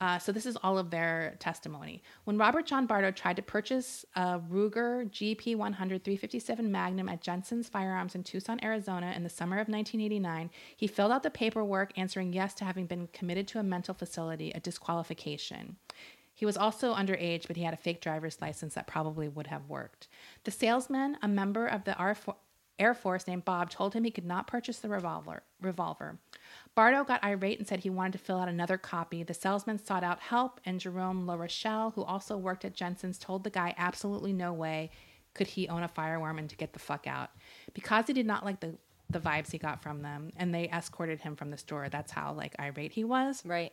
[0.00, 2.02] Uh, so this is all of their testimony.
[2.24, 7.68] When Robert John Bardo tried to purchase a Ruger GP 100 357 Magnum at Jensen's
[7.68, 12.34] Firearms in Tucson, Arizona in the summer of 1989, he filled out the paperwork answering
[12.34, 15.76] yes to having been committed to a mental facility, a disqualification.
[16.34, 19.70] He was also underage, but he had a fake driver's license that probably would have
[19.70, 20.08] worked.
[20.44, 21.96] The salesman, a member of the
[22.78, 25.42] Air Force named Bob, told him he could not purchase the revolver.
[25.62, 26.18] revolver.
[26.76, 29.22] Bardo got irate and said he wanted to fill out another copy.
[29.22, 33.44] The salesman sought out help, and Jerome La Rochelle, who also worked at Jensen's, told
[33.44, 34.90] the guy absolutely no way
[35.32, 37.30] could he own a firearm and to get the fuck out.
[37.72, 38.76] Because he did not like the,
[39.08, 41.88] the vibes he got from them, and they escorted him from the store.
[41.88, 43.42] That's how like irate he was.
[43.46, 43.72] Right.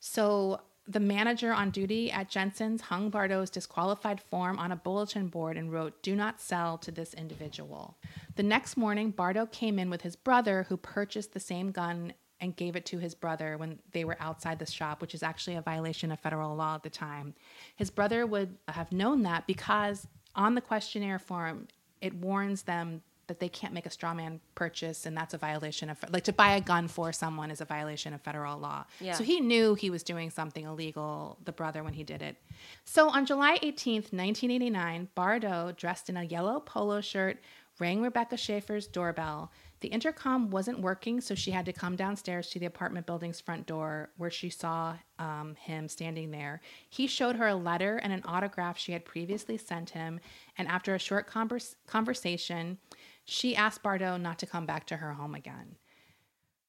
[0.00, 5.56] So the manager on duty at Jensen's hung Bardo's disqualified form on a bulletin board
[5.56, 7.98] and wrote, Do not sell to this individual.
[8.34, 12.54] The next morning, Bardo came in with his brother, who purchased the same gun and
[12.56, 15.62] gave it to his brother when they were outside the shop, which is actually a
[15.62, 17.34] violation of federal law at the time.
[17.76, 21.68] His brother would have known that because on the questionnaire form,
[22.00, 25.88] it warns them that they can't make a straw man purchase, and that's a violation
[25.88, 28.84] of like to buy a gun for someone is a violation of federal law.
[29.00, 29.14] Yeah.
[29.14, 32.36] So he knew he was doing something illegal, the brother, when he did it.
[32.84, 37.38] So on July 18th, 1989, Bardo, dressed in a yellow polo shirt,
[37.78, 39.52] rang Rebecca Schaeffer's doorbell.
[39.82, 43.66] The intercom wasn't working, so she had to come downstairs to the apartment building's front
[43.66, 46.60] door where she saw um, him standing there.
[46.88, 50.20] He showed her a letter and an autograph she had previously sent him,
[50.56, 52.78] and after a short convers- conversation,
[53.24, 55.74] she asked Bardo not to come back to her home again.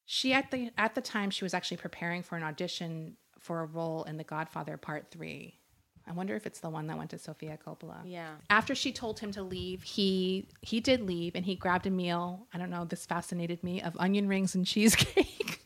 [0.05, 3.65] She at the at the time she was actually preparing for an audition for a
[3.65, 5.59] role in The Godfather Part 3.
[6.07, 8.01] I wonder if it's the one that went to Sofia Coppola.
[8.05, 8.35] Yeah.
[8.49, 12.47] After she told him to leave, he he did leave and he grabbed a meal.
[12.53, 15.61] I don't know, this fascinated me of onion rings and cheesecake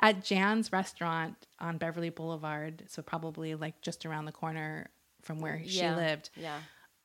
[0.00, 4.90] at Jan's restaurant on Beverly Boulevard, so probably like just around the corner
[5.22, 6.30] from where she lived.
[6.36, 6.58] Yeah.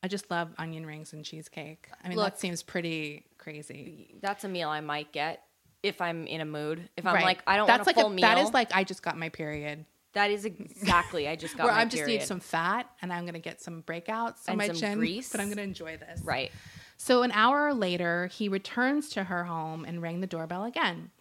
[0.04, 1.90] I just love onion rings and cheesecake.
[2.04, 4.16] I mean, Look- that seems pretty crazy.
[4.22, 5.44] That's a meal I might get
[5.84, 6.88] if I'm in a mood.
[6.96, 7.26] If I'm Right.
[7.26, 8.22] like I don't That's want like a full a, meal.
[8.22, 9.86] That is like I just got my period.
[10.14, 11.28] That is exactly.
[11.28, 12.20] I just got Where I just period.
[12.22, 15.32] need some fat and I'm gonna get some breakouts on And my some chin, grease.
[15.32, 16.22] but I'm gonna enjoy this.
[16.24, 16.52] right.
[16.98, 21.12] So an hour later, he returns to her home and rang the doorbell again.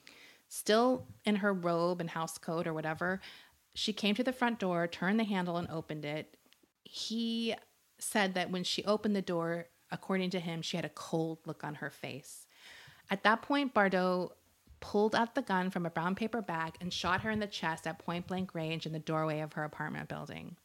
[0.49, 3.21] Still in her robe and house coat or whatever,
[3.75, 6.37] she came to the front door, turned the handle, and opened it.
[6.83, 7.55] He
[7.99, 11.63] said that when she opened the door, according to him, she had a cold look
[11.63, 12.47] on her face.
[13.11, 14.33] At that point, Bardo
[14.81, 17.87] pulled out the gun from a brown paper bag and shot her in the chest
[17.87, 20.57] at point blank range in the doorway of her apartment building.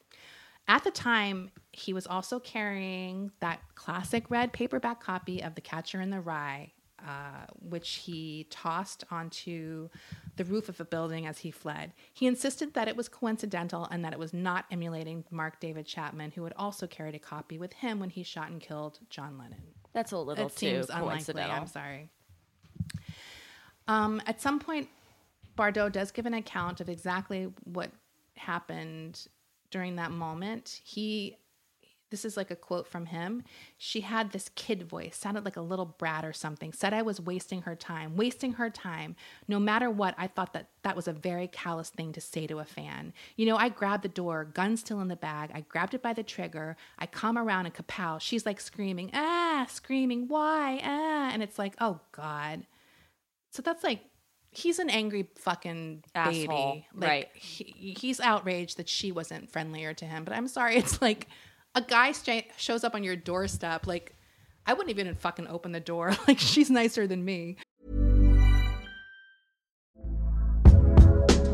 [0.67, 5.99] At the time, he was also carrying that classic red paperback copy of The Catcher
[5.99, 6.71] in the Rye,
[7.05, 9.89] uh, which he tossed onto
[10.37, 11.91] the roof of a building as he fled.
[12.13, 16.31] He insisted that it was coincidental and that it was not emulating Mark David Chapman,
[16.31, 19.63] who had also carried a copy with him when he shot and killed John Lennon.
[19.91, 21.51] That's a little It too coincidental.
[21.51, 22.09] I'm sorry.
[23.87, 24.89] Um, at some point,
[25.55, 27.91] Bardo does give an account of exactly what
[28.35, 29.27] happened
[29.71, 30.81] during that moment.
[30.83, 31.37] He,
[32.09, 33.43] this is like a quote from him.
[33.77, 36.73] She had this kid voice, sounded like a little brat or something.
[36.73, 39.15] Said I was wasting her time, wasting her time.
[39.47, 42.59] No matter what, I thought that that was a very callous thing to say to
[42.59, 43.13] a fan.
[43.35, 45.51] You know, I grabbed the door, gun still in the bag.
[45.53, 46.77] I grabbed it by the trigger.
[46.97, 48.19] I come around and kapow.
[48.21, 52.65] She's like screaming, ah, screaming, why, ah, and it's like, oh god.
[53.53, 54.01] So that's like
[54.51, 56.43] he's an angry fucking baby.
[56.43, 57.29] Asshole, Like, right.
[57.35, 60.23] He, he's outraged that she wasn't friendlier to him.
[60.23, 61.27] But I'm sorry, it's like
[61.75, 63.87] a guy sta shows up on your doorstep.
[63.87, 64.15] Like
[64.65, 66.13] I wouldn't even fucking open the door.
[66.27, 67.57] Like she's nicer than me.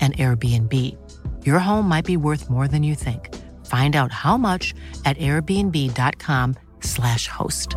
[0.00, 0.96] an Airbnb.
[1.44, 3.34] Your home might be worth more than you think.
[3.66, 4.72] Find out how much
[5.04, 7.74] at airbnb.com/slash host.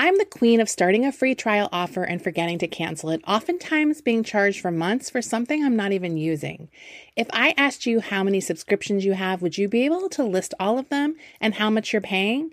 [0.00, 4.00] I'm the queen of starting a free trial offer and forgetting to cancel it, oftentimes
[4.00, 6.68] being charged for months for something I'm not even using.
[7.16, 10.54] If I asked you how many subscriptions you have, would you be able to list
[10.60, 12.52] all of them and how much you're paying?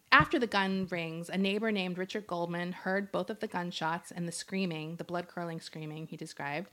[0.11, 4.27] after the gun rings, a neighbor named Richard Goldman heard both of the gunshots and
[4.27, 6.69] the screaming, the blood curdling screaming he described,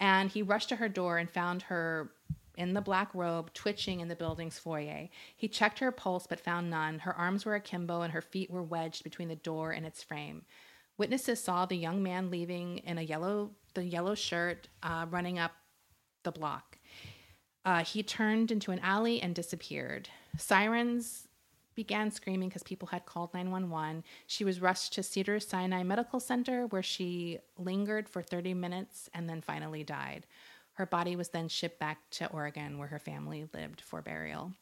[0.00, 2.10] and he rushed to her door and found her
[2.56, 5.08] in the black robe, twitching in the building's foyer.
[5.36, 7.00] He checked her pulse but found none.
[7.00, 10.44] Her arms were akimbo and her feet were wedged between the door and its frame.
[10.96, 15.52] Witnesses saw the young man leaving in a yellow, the yellow shirt, uh, running up
[16.22, 16.78] the block.
[17.64, 20.08] Uh, he turned into an alley and disappeared.
[20.36, 21.23] Sirens
[21.74, 24.04] began screaming because people had called 911.
[24.26, 29.28] She was rushed to Cedar Sinai Medical Center where she lingered for 30 minutes and
[29.28, 30.26] then finally died.
[30.74, 34.52] Her body was then shipped back to Oregon where her family lived for burial.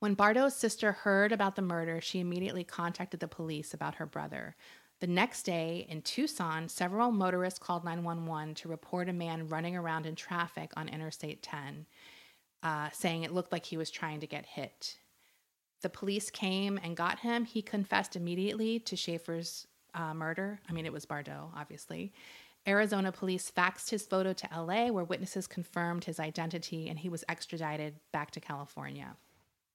[0.00, 4.54] When Bardo's sister heard about the murder, she immediately contacted the police about her brother.
[5.00, 10.06] The next day in Tucson, several motorists called 911 to report a man running around
[10.06, 11.86] in traffic on Interstate 10,
[12.62, 14.98] uh, saying it looked like he was trying to get hit.
[15.82, 17.44] The police came and got him.
[17.44, 20.60] He confessed immediately to Schaeffer's uh, murder.
[20.68, 22.12] I mean, it was Bardo, obviously.
[22.66, 27.24] Arizona police faxed his photo to LA, where witnesses confirmed his identity and he was
[27.28, 29.16] extradited back to California.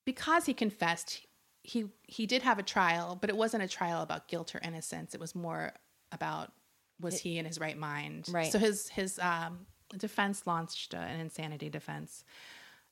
[0.06, 1.26] Because he confessed,
[1.64, 5.16] he, he did have a trial, but it wasn't a trial about guilt or innocence.
[5.16, 5.74] It was more
[6.12, 6.52] about
[7.00, 8.28] was he in his right mind?
[8.32, 8.52] Right.
[8.52, 9.66] So his, his um,
[9.98, 12.24] defense launched an insanity defense.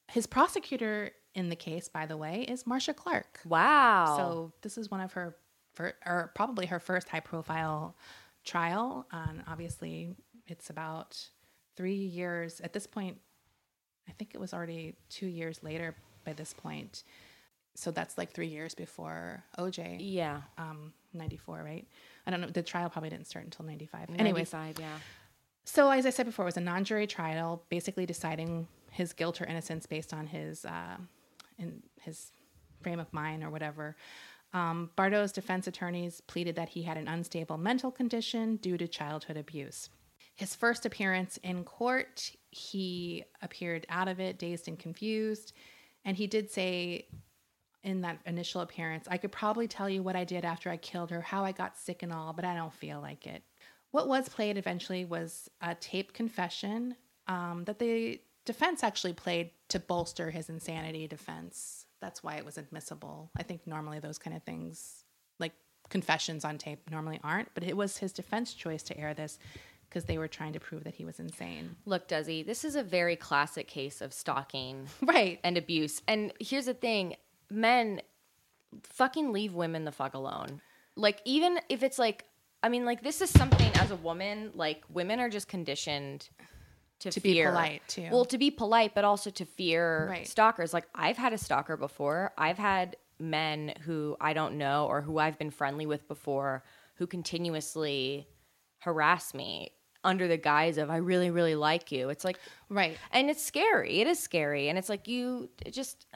[0.07, 3.39] His prosecutor in the case, by the way, is Marcia Clark.
[3.45, 4.15] Wow.
[4.17, 5.35] So this is one of her,
[5.73, 7.95] fir- or probably her first high profile
[8.43, 9.07] trial.
[9.11, 10.15] And obviously,
[10.47, 11.17] it's about
[11.75, 13.17] three years at this point.
[14.09, 17.03] I think it was already two years later by this point.
[17.75, 20.41] So that's like three years before OJ, yeah.
[20.57, 21.87] um, 94, right?
[22.27, 22.47] I don't know.
[22.47, 24.09] The trial probably didn't start until 95.
[24.19, 24.97] Anyways, 95, yeah.
[25.63, 29.45] so, as I said before, it was a non-jury trial, basically deciding his guilt or
[29.45, 30.97] innocence based on his uh,
[31.61, 32.31] in his
[32.81, 33.95] frame of mind or whatever.
[34.53, 39.37] Um, Bardo's defense attorneys pleaded that he had an unstable mental condition due to childhood
[39.37, 39.89] abuse.
[40.35, 45.53] His first appearance in court, he appeared out of it, dazed and confused,
[46.03, 47.07] and he did say
[47.83, 51.09] in that initial appearance, I could probably tell you what I did after I killed
[51.11, 53.43] her, how I got sick and all, but I don't feel like it.
[53.91, 56.95] What was played eventually was a tape confession
[57.27, 61.85] um, that the defense actually played to bolster his insanity defense.
[61.99, 63.29] That's why it was admissible.
[63.37, 65.03] I think normally those kind of things,
[65.39, 65.53] like
[65.89, 69.39] confessions on tape, normally aren't, but it was his defense choice to air this
[69.89, 71.75] because they were trying to prove that he was insane.
[71.85, 75.39] Look, Desi, this is a very classic case of stalking Right.
[75.43, 76.01] and abuse.
[76.07, 77.15] And here's the thing
[77.49, 78.01] men
[78.83, 80.61] fucking leave women the fuck alone.
[80.95, 82.25] Like, even if it's like,
[82.63, 86.29] I mean, like, this is something as a woman, like, women are just conditioned
[87.01, 88.07] to, To be polite, too.
[88.11, 90.27] Well, to be polite, but also to fear Right.
[90.27, 90.73] stalkers.
[90.73, 92.31] Like, I've had a stalker before.
[92.37, 96.63] I've had men who I don't know or who I've been friendly with before
[96.95, 98.27] who continuously
[98.79, 99.71] harass me
[100.03, 102.09] under the guise of, I really, really like you.
[102.09, 102.97] It's like, Right.
[103.11, 103.99] and it's scary.
[104.01, 106.07] It is scary, and it's like you just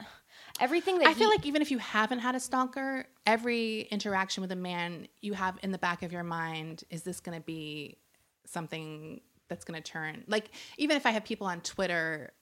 [0.60, 4.50] everything that I feel like even if you haven't had a stalker, every interaction with
[4.52, 7.98] a man you have in the back of your mind is this going to be
[8.44, 12.32] something that's going to turn like even if I have people on Twitter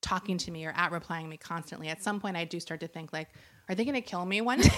[0.00, 2.88] talking to me or at replying me constantly, at some point I do start to
[2.88, 3.28] think like,
[3.68, 4.70] are they going to kill me one day?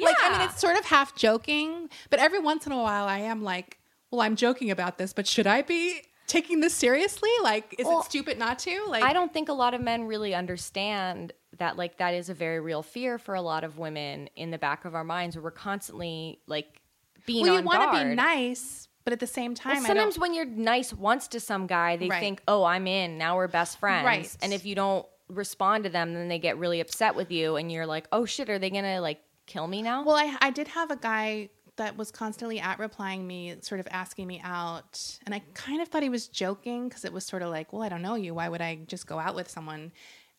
[0.00, 3.18] like I mean, it's sort of half joking, but every once in a while I
[3.18, 3.78] am like,
[4.10, 7.30] well, I'm joking about this, but should I be taking this seriously?
[7.42, 8.84] Like, is Well, it stupid not to?
[8.88, 12.34] Like, I don't think a lot of men really understand that like that is a
[12.34, 15.42] very real fear for a lot of women in the back of our minds where
[15.42, 16.80] we're constantly like
[17.26, 20.34] being well, you want to be nice, but at the same time, Well, sometimes when
[20.34, 22.20] you're nice once to some guy, they Right.
[22.20, 23.18] think, "Oh, I'm in.
[23.18, 24.36] Now we're best friends." Right.
[24.42, 27.70] And if you don't respond to them, then they get really upset with you, and
[27.72, 30.68] you're like, "Oh shit, are they gonna like kill me now?" Well, I, I did
[30.68, 35.18] have a guy that was constantly at replying me, sort of asking me out.
[35.24, 37.82] And I kind of thought he was joking because it was sort of like, well,
[37.82, 38.34] I don't know you.
[38.34, 39.90] Why would I just go out with someone?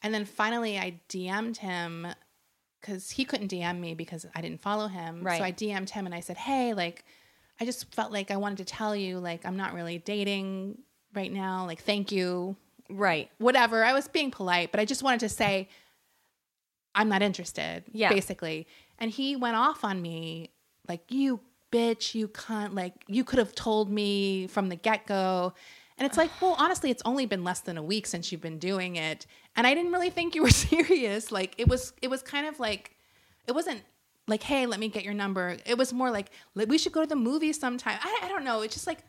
[0.04, 2.06] And then finally I DM'd him
[2.80, 5.24] because he couldn't DM me because I didn't follow him.
[5.24, 5.40] Right.
[5.40, 7.04] So I DM'd him and I said, hey, like,
[7.64, 10.80] I just felt like I wanted to tell you, like, I'm not really dating
[11.16, 11.66] right now.
[11.66, 12.58] Like, thank you.
[12.90, 13.30] right.
[13.38, 13.86] Whatever.
[13.86, 15.70] I was being polite, but I just wanted to say,
[16.94, 18.10] I'm not interested, Yeah.
[18.10, 18.68] basically.
[19.00, 20.52] And he went off on me
[20.90, 21.40] like, you
[21.72, 25.54] bitch, you cunt, like, you could have told me from the get go.
[25.98, 28.60] And it's like, well, honestly, it's only been less than a week since you've been
[28.60, 29.26] doing it.
[29.56, 31.32] And I didn't really think you were serious.
[31.32, 32.92] Like, it was, it was kind of like,
[33.48, 33.82] it wasn't
[34.28, 35.58] like, hey, let me get your number.
[35.66, 37.98] It was more like, we should go to the movies sometime.
[38.02, 38.62] I, I don't know.
[38.62, 39.00] It's just like,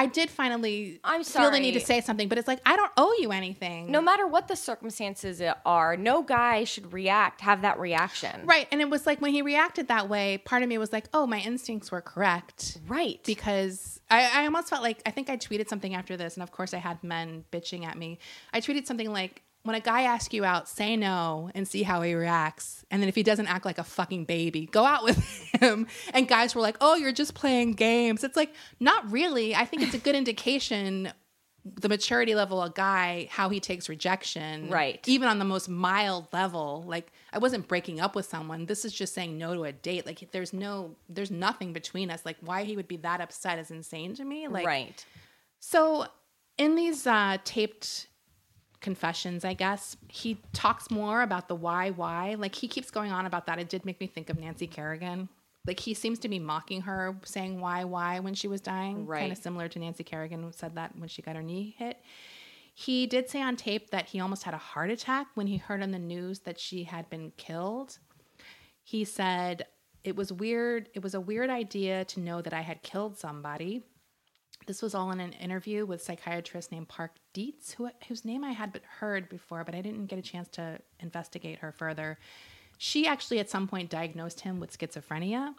[0.00, 2.92] I did finally I'm feel the need to say something, but it's like, I don't
[2.96, 3.90] owe you anything.
[3.90, 8.42] No matter what the circumstances are, no guy should react, have that reaction.
[8.44, 8.68] Right.
[8.70, 11.26] And it was like when he reacted that way, part of me was like, oh,
[11.26, 12.78] my instincts were correct.
[12.86, 13.20] Right.
[13.24, 16.34] Because I, I almost felt like, I think I tweeted something after this.
[16.34, 18.20] And of course, I had men bitching at me.
[18.52, 22.00] I tweeted something like, when a guy asks you out, say no and see how
[22.02, 22.84] he reacts.
[22.90, 25.18] And then if he doesn't act like a fucking baby, go out with
[25.60, 25.86] him.
[26.14, 28.24] And guys were like, oh, you're just playing games.
[28.24, 29.54] It's like, not really.
[29.54, 31.12] I think it's a good indication
[31.64, 35.06] the maturity level of a guy how he takes rejection Right.
[35.06, 38.92] even on the most mild level like i wasn't breaking up with someone this is
[38.92, 42.64] just saying no to a date like there's no there's nothing between us like why
[42.64, 45.04] he would be that upset is insane to me like right.
[45.58, 46.06] so
[46.56, 48.06] in these uh taped
[48.80, 49.96] confessions i guess.
[50.08, 52.34] He talks more about the why why.
[52.34, 53.58] Like he keeps going on about that.
[53.58, 55.28] It did make me think of nancy kerrigan.
[55.66, 59.06] Like he seems to be mocking her saying why why when she was dying.
[59.06, 59.20] Right.
[59.20, 61.98] kind of similar to nancy kerrigan said that when she got her knee hit.
[62.74, 65.82] He did say on tape that he almost had a heart attack when he heard
[65.82, 67.98] on the news that she had been killed.
[68.84, 69.66] He said
[70.04, 70.88] it was weird.
[70.94, 73.82] It was a weird idea to know that i had killed somebody
[74.68, 78.52] This was all in an interview with psychiatrist named Park Dietz, who, whose name I
[78.52, 82.18] had heard before, but I didn't get a chance to investigate her further.
[82.76, 85.54] She actually, at some point, diagnosed him with schizophrenia.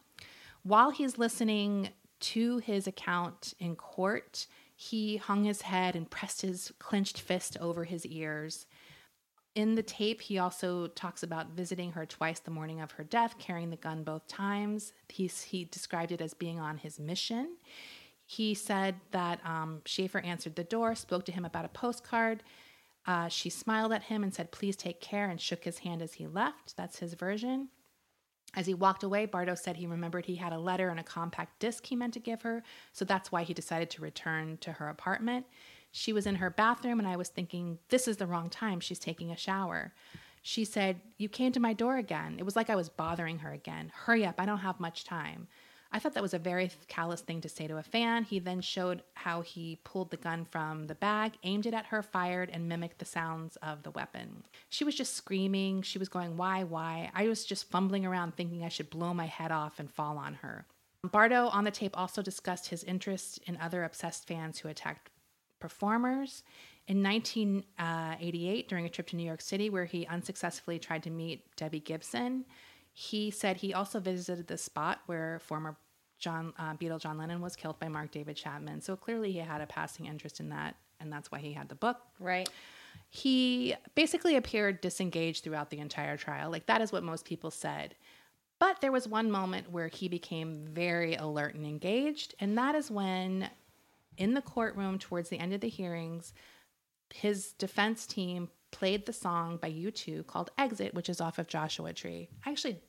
[0.62, 1.90] While he's listening
[2.20, 4.46] to his account in court,
[4.76, 8.68] he hung his head and pressed his clenched fist over his ears.
[9.56, 13.40] In the tape, he also talks about visiting her twice the morning of her death,
[13.40, 14.94] carrying the gun both times.
[15.08, 17.58] He's, he described it as being on his mission.
[18.32, 22.44] He said that um, Schaeffer answered the door, spoke to him about a postcard.
[23.08, 26.14] Uh, she smiled at him and said, Please take care, and shook his hand as
[26.14, 26.78] he left.
[26.78, 27.70] That's his version.
[28.56, 31.60] As he walked away, Bardo said he remembered he had a letter and a compact
[31.60, 32.62] disc he meant to give her,
[32.94, 35.48] so that's why he decided to return to her apartment.
[35.92, 38.80] She was in her bathroom, and I was thinking, this is the wrong time.
[38.80, 39.92] She's taking a shower.
[40.44, 42.36] She said, You came to my door again.
[42.38, 43.92] It was like I was bothering her again.
[43.92, 45.48] Hurry up, I don't have much time.
[45.92, 48.24] I thought that was a very callous thing to say to a fan.
[48.24, 52.04] He then showed how he pulled the gun from the bag, aimed it at her,
[52.04, 54.44] fired, and mimicked the sounds of the weapon.
[54.70, 55.82] She was just screaming.
[55.82, 57.10] She was going, Why, why?
[57.16, 60.36] I was just fumbling around thinking I should blow my head off and fall on
[60.36, 60.66] her.
[61.04, 65.10] Bardo on the tape also discussed his interest in other obsessed fans who attacked
[65.60, 66.44] performers.
[66.88, 71.10] In 1988, uh, during a trip to New York City where he unsuccessfully tried to
[71.10, 72.46] meet Debbie Gibson,
[72.94, 75.78] he said he also visited the spot where former
[76.20, 78.82] John uh, Beatle John Lennon was killed by Mark David Chapman.
[78.82, 81.76] So clearly he had a passing interest in that, and that's why he had the
[81.76, 81.98] book.
[82.20, 82.50] Right.
[83.10, 86.52] He basically appeared disengaged throughout the entire trial.
[86.52, 87.96] Like that is what most people said.
[88.60, 92.92] But there was one moment where he became very alert and engaged, and that is
[92.92, 93.50] when,
[94.18, 96.34] in the courtroom towards the end of the hearings,
[97.14, 101.94] his defense team played the song by U2 called Exit, which is off of Joshua
[101.94, 102.30] Tree.
[102.46, 102.80] I actually,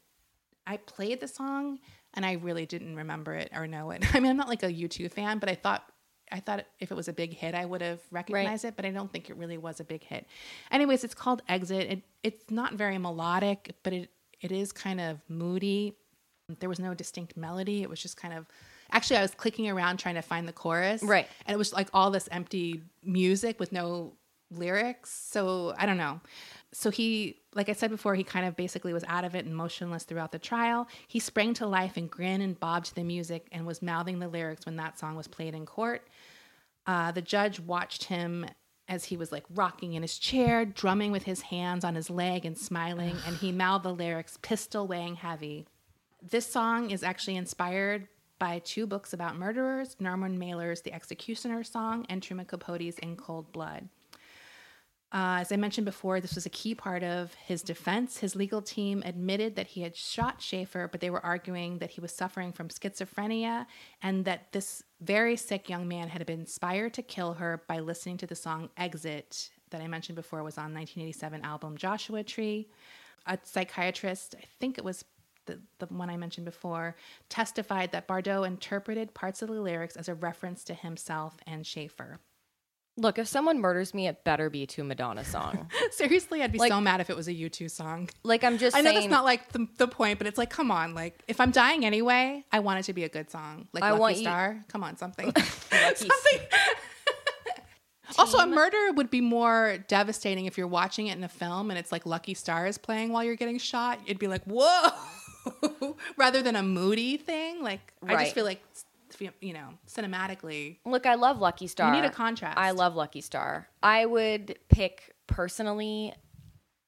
[0.67, 1.79] I played the song
[2.15, 4.05] and I really didn't remember it or know it.
[4.15, 5.85] I mean, I'm not like a U2 fan, but I thought
[6.33, 8.69] I thought if it was a big hit, I would have recognized right.
[8.69, 10.27] it, but I don't think it really was a big hit.
[10.71, 11.91] Anyways, it's called Exit.
[11.91, 14.11] It, it's not very melodic, but it
[14.41, 15.97] it is kind of moody.
[16.61, 17.83] There was no distinct melody.
[17.83, 18.47] It was just kind of
[18.93, 21.03] actually I was clicking around trying to find the chorus.
[21.03, 21.29] Right.
[21.47, 24.15] And it was like all this empty music with no
[24.51, 25.11] lyrics.
[25.11, 26.21] So I don't know.
[26.73, 29.57] So he, like I said before, he kind of basically was out of it and
[29.57, 30.89] motionless throughout the trial.
[31.09, 34.29] He sprang to life and grinned and bobbed to the music and was mouthing the
[34.29, 36.09] lyrics when that song was played in court.
[36.87, 38.47] Uh, the judge watched him
[38.89, 42.45] as he was like rocking in his chair, drumming with his hands on his leg
[42.45, 45.67] and smiling, and he mouthed the lyrics, pistol weighing heavy.
[46.23, 48.09] This song is actually inspired
[48.41, 53.53] by two books about murderers Norman Mailer's The Executioner Song and Truman Capote's In Cold
[53.53, 53.89] Blood.
[55.13, 58.19] Uh, as I mentioned before, this was a key part of his defense.
[58.19, 62.01] His legal team admitted that he had shot Schaeffer, but they were arguing that he
[62.01, 63.67] was suffering from schizophrenia
[64.03, 68.19] and that this very sick young man had been inspired to kill her by listening
[68.19, 72.69] to the song Exit that I mentioned before was on 1987 album Joshua Tree.
[73.27, 75.05] A psychiatrist, I think it was
[75.47, 76.95] the, the one I mentioned before,
[77.29, 82.21] testified that Bardo interpreted parts of the lyrics as a reference to himself and Schaeffer.
[82.97, 85.69] Look, if someone murders me, it better be to Madonna song.
[85.91, 88.11] Seriously, I'd be Like- so mad if it was a U2 song.
[88.25, 89.01] like I'm just I know saying.
[89.03, 91.87] that's not like the, the point, but it's like, come on, like if I'm dying
[91.87, 94.65] anyway, I want it to be a good song, like I Lucky want you- Star.
[94.69, 95.33] Come on, something.
[95.95, 96.41] Something.
[98.19, 101.79] also, a murder would be more devastating if you're watching it in a film and
[101.79, 104.01] it's like Lucky Star is playing while you're getting shot.
[104.05, 107.63] It'd be like, whoa, rather than a moody thing.
[107.63, 108.23] Like I Right.
[108.25, 108.61] just feel like,
[109.41, 111.95] you know, cinematically, Look, I love Lucky Star.
[111.95, 112.59] You need a contrast.
[112.59, 113.69] I love Lucky Star.
[113.83, 116.13] I would pick personally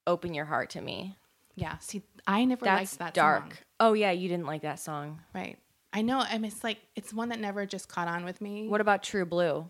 [0.06, 1.16] Open Your Heart to Me.
[1.54, 1.78] yeah.
[1.78, 3.42] See, I never That's liked that dark.
[3.42, 3.52] song.
[3.80, 5.20] Oh yeah, you didn't like that song.
[5.34, 5.58] Right.
[5.92, 6.20] I know.
[6.20, 8.68] I mean, it's like it's one that never just caught on with me.
[8.68, 9.68] What about True Blue?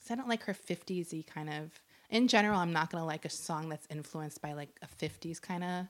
[0.00, 1.70] 'Cause I don't like her 50s kind of.
[2.10, 5.64] In general, I'm not gonna like a song that's influenced by like a 50s kind
[5.64, 5.86] of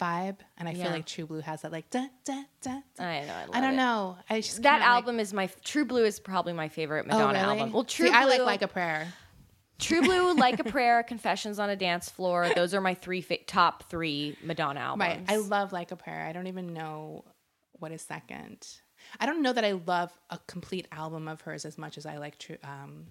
[0.00, 0.84] vibe, and I Yeah.
[0.84, 2.80] feel like True Blue has that like da da da.
[2.96, 3.04] da.
[3.04, 3.34] I know.
[3.52, 3.76] I, I don't it.
[3.76, 4.16] know.
[4.30, 7.18] I just That can't, like- album is my True Blue is probably my favorite Oh,
[7.18, 7.58] Madonna really?
[7.60, 7.72] album.
[7.72, 9.12] Well, True See, Blue, I like like a prayer.
[9.78, 12.48] True Blue, Like a Prayer, Confessions on a Dance Floor.
[12.54, 15.08] Those are my three fa- top three Madonna albums.
[15.08, 15.24] Right.
[15.28, 16.24] I love like a prayer.
[16.24, 17.24] I don't even know
[17.80, 18.64] what is second.
[19.18, 22.18] I don't know that I love a complete album of hers as much as I
[22.18, 22.58] like True.
[22.62, 23.06] Um,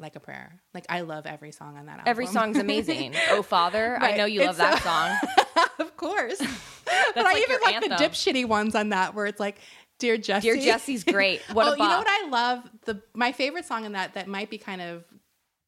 [0.00, 0.60] like a prayer.
[0.72, 2.04] Like I love every song on that album.
[2.06, 3.16] Every song's amazing.
[3.30, 5.44] oh Father, I know you love It's that so- song.
[5.78, 6.38] of course.
[7.14, 9.58] but I even like the dipshitty ones on that where it's like,
[9.98, 10.52] "Dear Jesse.
[10.52, 11.40] Dear Jesse's great.
[11.52, 12.70] What oh, a you know what I love?
[12.84, 15.04] The my favorite song in that that might be kind of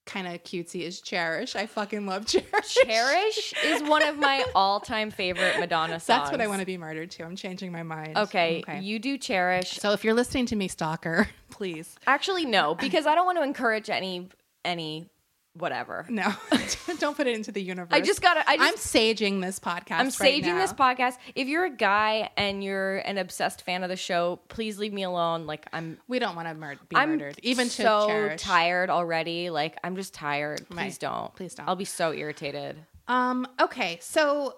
[0.06, 1.54] kind of cutesy is Cherish.
[1.54, 2.74] I fucking love Cherish.
[2.84, 6.06] Cherish is one of my all-time favorite Madonna songs.
[6.06, 7.24] That's what I want to be murdered to.
[7.24, 8.16] I'm changing my mind.
[8.16, 9.72] Okay, you do Cherish.
[9.78, 11.96] So if you're listening to me, stalker, please.
[12.06, 14.28] Actually, no, because I don't want to encourage any
[14.64, 15.08] any
[15.54, 16.06] whatever.
[16.08, 16.32] No,
[16.98, 17.88] don't put it into the universe.
[17.92, 18.40] I just gotta.
[18.48, 19.90] I I'm saging this podcast.
[19.92, 21.14] I'm right saging this podcast.
[21.34, 25.02] If you're a guy and you're an obsessed fan of the show, please leave me
[25.02, 25.46] alone.
[25.46, 27.38] Like I'm, We don't want to mur- be I'm murdered.
[27.42, 28.40] Even to so Cherish.
[28.42, 29.50] tired already.
[29.50, 30.66] Like I'm just tired.
[30.68, 30.98] Please Right.
[31.00, 31.34] don't.
[31.34, 31.68] Please don't.
[31.68, 32.76] I'll be so irritated.
[33.08, 33.46] Um.
[33.60, 33.98] Okay.
[34.02, 34.56] So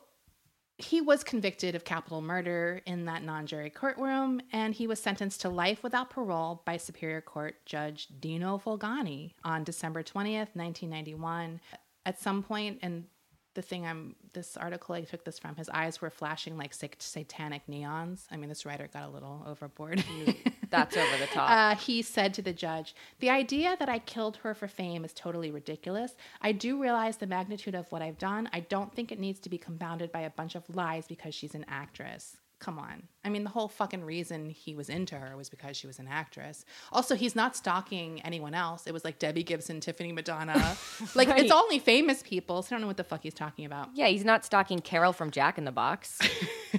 [0.83, 5.49] he was convicted of capital murder in that non-jury courtroom, and he was sentenced to
[5.49, 11.61] life without parole by Superior Court Judge Dino Fulgoni on December twentieth, nineteen ninety-one.
[12.05, 13.05] At some point, and
[13.55, 17.03] the thing I'm this article I took this from, his eyes were flashing like sat-
[17.03, 18.23] satanic neons.
[18.31, 20.03] I mean, this writer got a little overboard.
[20.71, 21.51] That's over the top.
[21.51, 25.13] Uh, he said to the judge, The idea that I killed her for fame is
[25.13, 26.15] totally ridiculous.
[26.41, 28.49] I do realize the magnitude of what I've done.
[28.53, 31.55] I don't think it needs to be compounded by a bunch of lies because she's
[31.55, 32.39] an actress.
[32.63, 33.09] Come on.
[33.25, 36.07] I mean, the whole fucking reason he was into her was because she was an
[36.09, 36.65] actress.
[36.93, 38.87] Also, he's not stalking anyone else.
[38.87, 40.77] It was like Debbie Gibson, Tiffany Madonna.
[41.17, 41.41] like, Right.
[41.43, 43.89] it's only famous people, so I don't know what the fuck he's talking about.
[43.95, 46.21] yeah, he's not stalking Carol from Jack in the Box.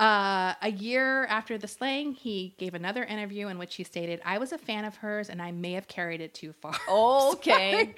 [0.00, 4.38] Uh, a year after the slaying, he gave another interview in which he stated, I
[4.38, 6.74] was a fan of hers and I may have carried it too far.
[6.88, 7.94] Okay.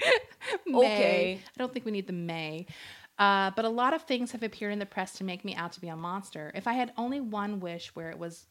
[0.67, 0.77] May.
[0.77, 1.41] Okay.
[1.43, 2.67] I don't think we need the may.
[3.19, 5.73] Uh, but a lot of things have appeared in the press to make me out
[5.73, 6.53] to be a monster.
[6.55, 8.47] If I had only one wish where it was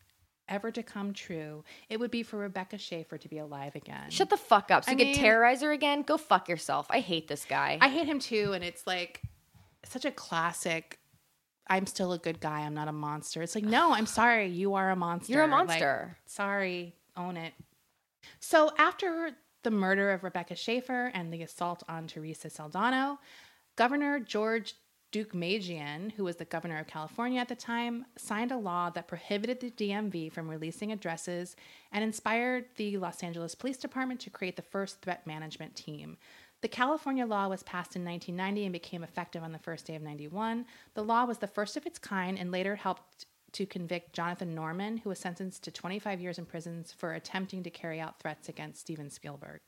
[0.48, 4.10] ever to come true, it would be for Rebecca Schaeffer to be alive again.
[4.10, 4.84] Shut the fuck up.
[4.86, 6.02] So I you could terrorize her again?
[6.02, 6.88] Go fuck yourself.
[6.90, 7.78] I hate this guy.
[7.82, 9.22] I hate him too, and it's like
[9.84, 11.00] such a classic.
[11.68, 12.62] I'm still a good guy.
[12.62, 13.42] I'm not a monster.
[13.42, 14.48] It's like, no, I'm sorry.
[14.48, 15.34] You are a monster.
[15.34, 16.18] You're a Like, monster.
[16.26, 17.54] sorry, own it.
[18.40, 19.32] So after
[19.64, 23.18] the murder of Rebecca Schaeffer and the assault on Theresa Saldana,
[23.76, 24.76] Governor George
[25.12, 29.60] Deukmejian, who was the governor of California at the time, signed a law that prohibited
[29.60, 31.56] the DMV from releasing addresses
[31.92, 36.18] and inspired the Los Angeles Police Department to create the first threat management team.
[36.62, 40.02] The California law was passed in 1990 and became effective on the first day of
[40.02, 40.66] 91.
[40.94, 44.98] The law was the first of its kind and later helped to convict Jonathan Norman,
[44.98, 48.82] who was sentenced to 25 years in prison for attempting to carry out threats against
[48.82, 49.60] Steven Spielberg.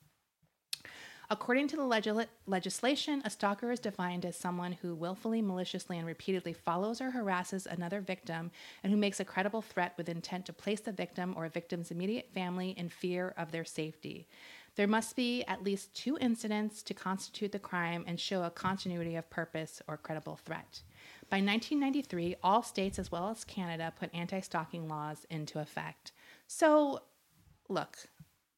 [1.30, 6.08] According to the legis- legislation, a stalker is defined as someone who willfully, maliciously, and
[6.08, 8.50] repeatedly follows or harasses another victim
[8.82, 11.92] and who makes a credible threat with intent to place the victim or a victim's
[11.92, 14.26] immediate family in fear of their safety.
[14.76, 19.16] There must be at least two incidents to constitute the crime and show a continuity
[19.18, 20.82] of purpose or credible threat.
[21.30, 26.14] By 1993, all states as well as Canada put anti stalking laws into effect.
[26.46, 27.02] So,
[27.68, 27.98] look,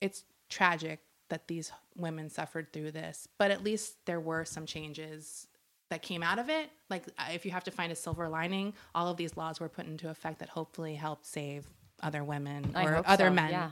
[0.02, 1.00] it's tragic
[1.30, 5.48] that these women suffered through this, but at least there were some changes
[5.90, 6.70] that came out of it.
[6.90, 9.70] Like, uh, if you have to find a silver lining, all of these laws were
[9.70, 11.66] put into effect that hopefully helped save
[12.02, 13.50] other women I or other so, men.
[13.52, 13.72] yeah.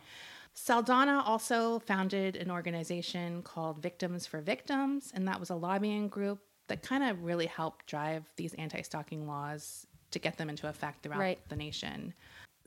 [0.54, 6.40] Saldana also founded an organization called Victims for Victims, and that was a lobbying group
[6.68, 11.04] that kind of really helped drive these anti stalking laws to get them into effect
[11.04, 11.50] throughout Right.
[11.50, 12.14] the nation.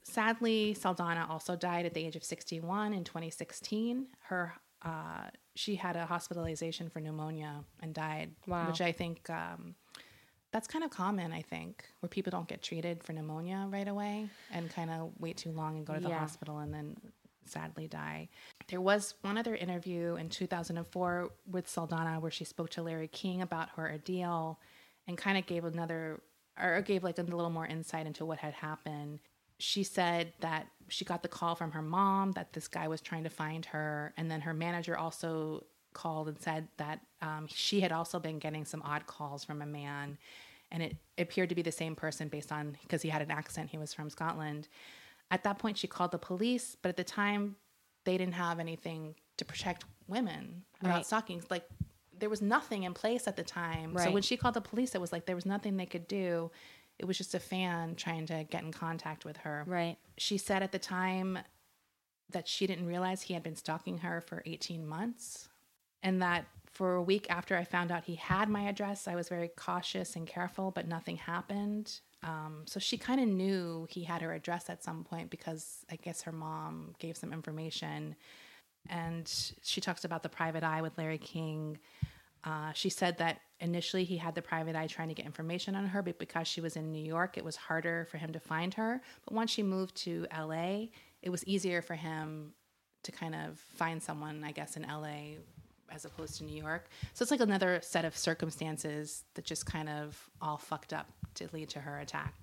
[0.03, 4.07] Sadly, Saldana also died at the age of 61 in 2016.
[4.21, 8.69] Her uh, she had a hospitalization for pneumonia and died, Wow.
[8.69, 9.75] which I think um,
[10.53, 11.33] that's kind of common.
[11.33, 15.37] I think where people don't get treated for pneumonia right away and kind of wait
[15.37, 16.19] too long and go to the Yeah.
[16.19, 16.97] hospital and then
[17.45, 18.29] sadly die.
[18.69, 23.43] There was one other interview in 2004 with Saldana where she spoke to Larry King
[23.43, 24.59] about her ordeal
[25.07, 26.21] and kind of gave another
[26.61, 29.19] or gave like a little more insight into what had happened.
[29.61, 33.25] She said that she got the call from her mom that this guy was trying
[33.25, 37.93] to find her, and then her manager also called and said that um, she had
[37.93, 40.19] also been getting some odd calls from a man,
[40.73, 43.71] and it appeared to be the same person based on because he had an accent.
[43.71, 44.69] He was from Scotland.
[45.31, 47.57] At that point, she called the police, but at the time,
[48.05, 51.07] they didn't have anything to protect women about Right.
[51.07, 51.43] stalking.
[51.51, 51.69] Like
[52.19, 53.97] there was nothing in place at the time.
[53.97, 56.51] So when she called the police, it was like there was nothing they could do.
[57.01, 59.65] It was just a fan trying to get in contact with her.
[59.67, 59.97] Right.
[60.19, 61.39] She said at the time
[62.31, 65.49] that she didn't realize he had been stalking her for 18 months
[66.03, 69.29] and that for a week after I found out he had my address, I was
[69.29, 72.01] very cautious and careful, but nothing happened.
[72.23, 75.97] Um, so she kind of knew he had her address at some point because I
[75.97, 78.15] guess her mom gave some information.
[78.89, 79.31] And
[79.63, 81.79] she talks about the private eye with Larry King.
[82.45, 85.87] Uh, she said that initially he had the private eye trying to get information on
[85.87, 88.75] her, but because she was in New York, it was harder for him to find
[88.75, 89.01] her.
[89.25, 90.87] But once she moved to LA,
[91.23, 92.53] it was easier for him
[93.03, 95.37] to kind of find someone, I guess, in LA
[95.93, 96.89] as opposed to New York.
[97.15, 101.49] So it's like another set of circumstances that just kind of all fucked up to
[101.53, 102.35] lead to her attack.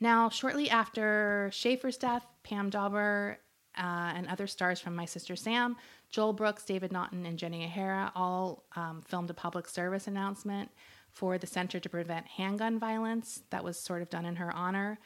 [0.00, 3.38] Now, shortly after Schaeffer's death, Pam Dawber
[3.76, 5.76] uh, and other stars from My Sister Sam,
[6.10, 10.70] Joel Brooks, David Naughton, and Jenny O'Hara all um, filmed a public service announcement
[11.10, 14.98] for the Center to Prevent Handgun Violence that was sort of done in her honor.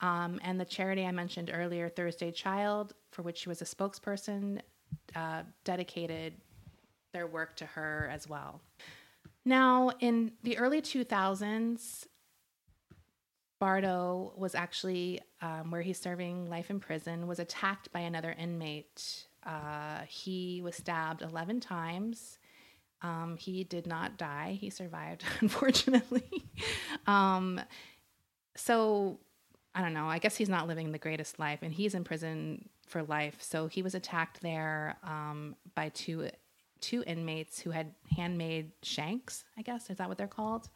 [0.00, 4.60] Um, and the charity I mentioned earlier, Thursday Child, for which she was a spokesperson,
[5.14, 6.34] uh, dedicated
[7.12, 8.60] their work to her as well.
[9.44, 12.06] Now, in the early 2000s,
[13.58, 19.26] Bardo was actually, um, where he's serving life in prison, was attacked by another inmate.
[19.46, 22.38] Uh, he was stabbed 11 times.
[23.02, 24.58] Um, he did not die.
[24.60, 26.50] He survived, unfortunately.
[27.06, 27.60] um,
[28.56, 29.20] so
[29.74, 30.08] I don't know.
[30.08, 33.36] I guess he's not living the greatest life, and he's in prison for life.
[33.40, 36.30] So he was attacked there um, by two
[36.80, 39.44] two inmates who had handmade shanks.
[39.58, 40.68] I guess is that what they're called?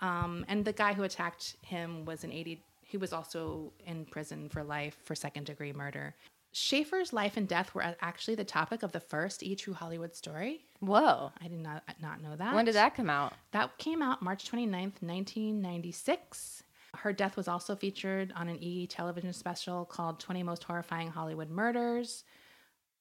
[0.00, 2.62] Um, and the guy who attacked him was an 80.
[2.82, 6.14] He was also in prison for life for second degree murder.
[6.56, 10.66] Schaeffer's life and death were actually the topic of the first E True Hollywood story.
[10.78, 11.32] Whoa.
[11.42, 12.54] I did not not know that.
[12.54, 13.32] When did that come out?
[13.50, 16.62] That came out March 29th, 1996.
[16.94, 21.50] Her death was also featured on an E television special called 20 Most Horrifying Hollywood
[21.50, 22.22] Murders.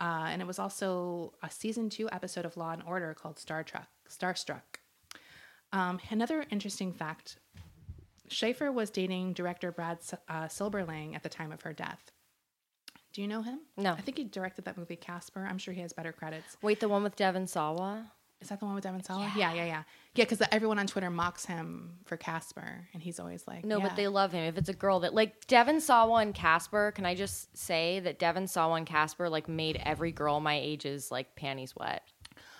[0.01, 3.63] Uh, and it was also a season two episode of Law and Order called Star
[3.63, 4.79] Trek, Starstruck.
[5.71, 7.37] Um, another interesting fact
[8.29, 12.12] Schaeffer was dating director Brad uh, Silberling at the time of her death.
[13.13, 13.59] Do you know him?
[13.77, 13.91] No.
[13.93, 15.47] I think he directed that movie Casper.
[15.49, 16.57] I'm sure he has better credits.
[16.61, 18.11] Wait, the one with Devon Sawa?
[18.41, 19.31] Is that the one with Devon Sawa?
[19.37, 19.83] Yeah, yeah, yeah.
[20.15, 23.87] Yeah, because everyone on Twitter mocks him for Casper, and he's always like, No, yeah.
[23.87, 24.43] but they love him.
[24.43, 28.19] If it's a girl that like Devon Sawa and Casper, can I just say that
[28.19, 32.03] Devon Sawa and Casper like made every girl my age's like panties wet.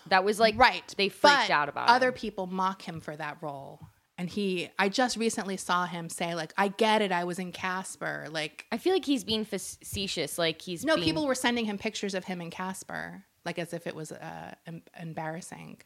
[0.08, 0.82] That was like right.
[0.96, 1.92] They freaked out about it.
[1.92, 2.14] other him.
[2.14, 3.80] people mock him for that role,
[4.18, 4.68] and he.
[4.78, 7.10] I just recently saw him say like, "I get it.
[7.12, 10.38] I was in Casper." Like, I feel like he's being facetious.
[10.38, 13.72] Like he's no, being- people were sending him pictures of him in Casper, like as
[13.72, 15.78] if it was uh, em- embarrassing.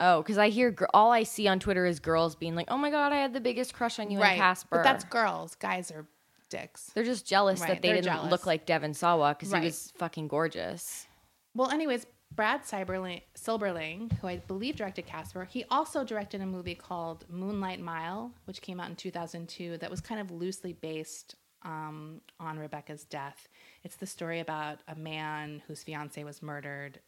[0.00, 2.76] Oh, because I hear gr- all I see on Twitter is girls being like, "Oh
[2.78, 5.54] my god, I had the biggest crush on you in Casper." but that's girls.
[5.54, 6.06] Guys are
[6.48, 6.90] dicks.
[6.94, 8.30] they're just jealous Right, that they they're didn't jealous.
[8.30, 9.62] look like Devon Sawa because Right.
[9.62, 11.06] he was fucking gorgeous.
[11.54, 16.74] Well, anyways, Brad Silberling, Silberling, who I believe directed Casper, he also directed a movie
[16.74, 22.20] called Moonlight Mile, which came out in 2002, that was kind of loosely based um,
[22.40, 23.48] on Rebecca's death.
[23.84, 26.98] It's the story about a man whose fiance was murdered.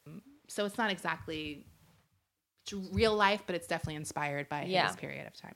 [0.49, 1.67] So it's not exactly
[2.93, 4.87] real life, but it's definitely inspired by Yeah.
[4.89, 5.55] his period of time.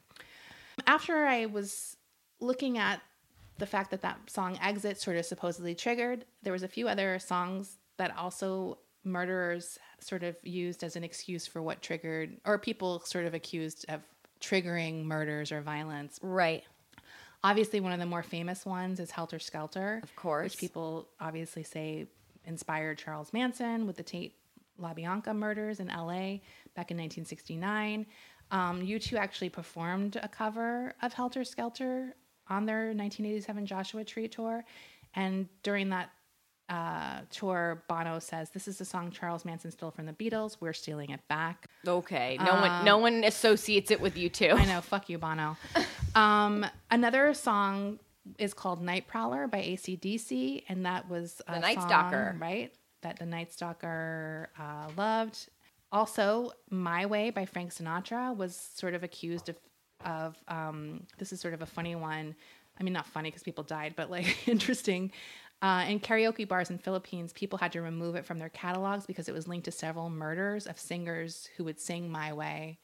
[0.87, 1.97] After I was
[2.41, 3.01] looking at
[3.59, 7.19] the fact that that song exit sort of supposedly triggered there was a few other
[7.19, 13.01] songs that also murderers sort of used as an excuse for what triggered or people
[13.01, 14.01] sort of accused of
[14.41, 16.65] triggering murders or violence Right.
[17.43, 20.45] obviously one of the more famous ones is helter skelter Of course.
[20.53, 22.07] which people obviously say
[22.45, 24.35] inspired charles manson with the tate
[24.81, 26.07] labianca murders in la
[26.77, 28.07] back in 1969
[28.51, 32.15] um, u2 actually performed a cover of helter skelter
[32.49, 34.65] on their 1987 joshua tree tour
[35.15, 36.11] and during that
[36.69, 40.73] uh, tour bono says this is a song charles manson stole from the beatles we're
[40.75, 42.37] stealing it back Okay.
[42.45, 42.85] No one.
[42.85, 44.51] No one associates it with you too.
[44.51, 45.57] Um, I know, fuck you, Bono.
[46.15, 47.99] Um, another song
[48.39, 52.37] is called Night Prowler by ACDC, and that was The Night song, Stalker.
[52.41, 52.73] right?
[53.03, 55.49] That the Night Stalker uh, loved.
[55.93, 59.57] Also, My Way by Frank Sinatra was sort of accused of,
[60.05, 62.35] of um, this is sort of a funny one.
[62.81, 65.13] I mean, not funny because people died, but like interesting.
[65.61, 69.29] Uh, in karaoke bars in Philippines, people had to remove it from their catalogs because
[69.29, 72.79] it was linked to several murders of singers who would sing "My Way,"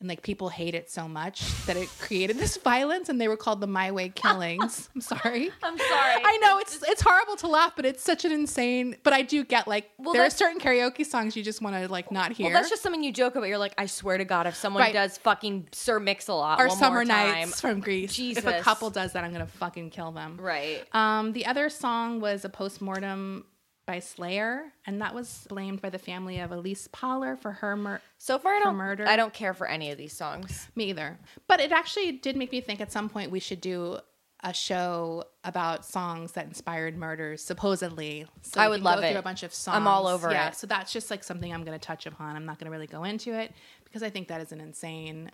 [0.00, 3.36] and like people hate it so much that it created this violence, and they were
[3.36, 5.50] called the "My Way Killings." I'm sorry.
[5.62, 6.22] I'm sorry.
[6.24, 8.96] I know it's it's horrible to laugh, but it's such an insane.
[9.02, 11.90] But I do get like Well, there are certain karaoke songs you just want to
[11.90, 12.46] like not hear.
[12.46, 13.46] Well, that's just something you joke about.
[13.48, 14.92] You're like, I swear to God, if someone Right.
[14.92, 18.18] does fucking Sir Mix-a-Lot or Summer more time, Nights from Grease.
[18.18, 20.36] If a couple does that, I'm gonna fucking kill them.
[20.40, 20.84] right?
[20.92, 23.44] Um, the other song was a postmortem
[23.86, 28.00] by Slayer, and that was blamed by the family of Elyse Pahler for her mur-
[28.18, 28.76] So far, I for don't.
[28.76, 29.06] murder.
[29.06, 30.68] I don't care for any of these songs.
[30.74, 31.18] Me either.
[31.46, 33.98] But it actually did make me think at some point we should do
[34.44, 38.26] a show about songs that inspired murders, supposedly.
[38.42, 39.10] So I would love go it.
[39.12, 39.76] Through a bunch of songs.
[39.76, 40.56] I'm all over yeah, it.
[40.56, 42.36] So that's just like something I'm going to touch upon.
[42.36, 43.52] I'm not going to really go into it
[43.84, 45.30] because I think that is an insane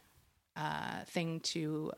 [0.56, 1.90] uh, thing to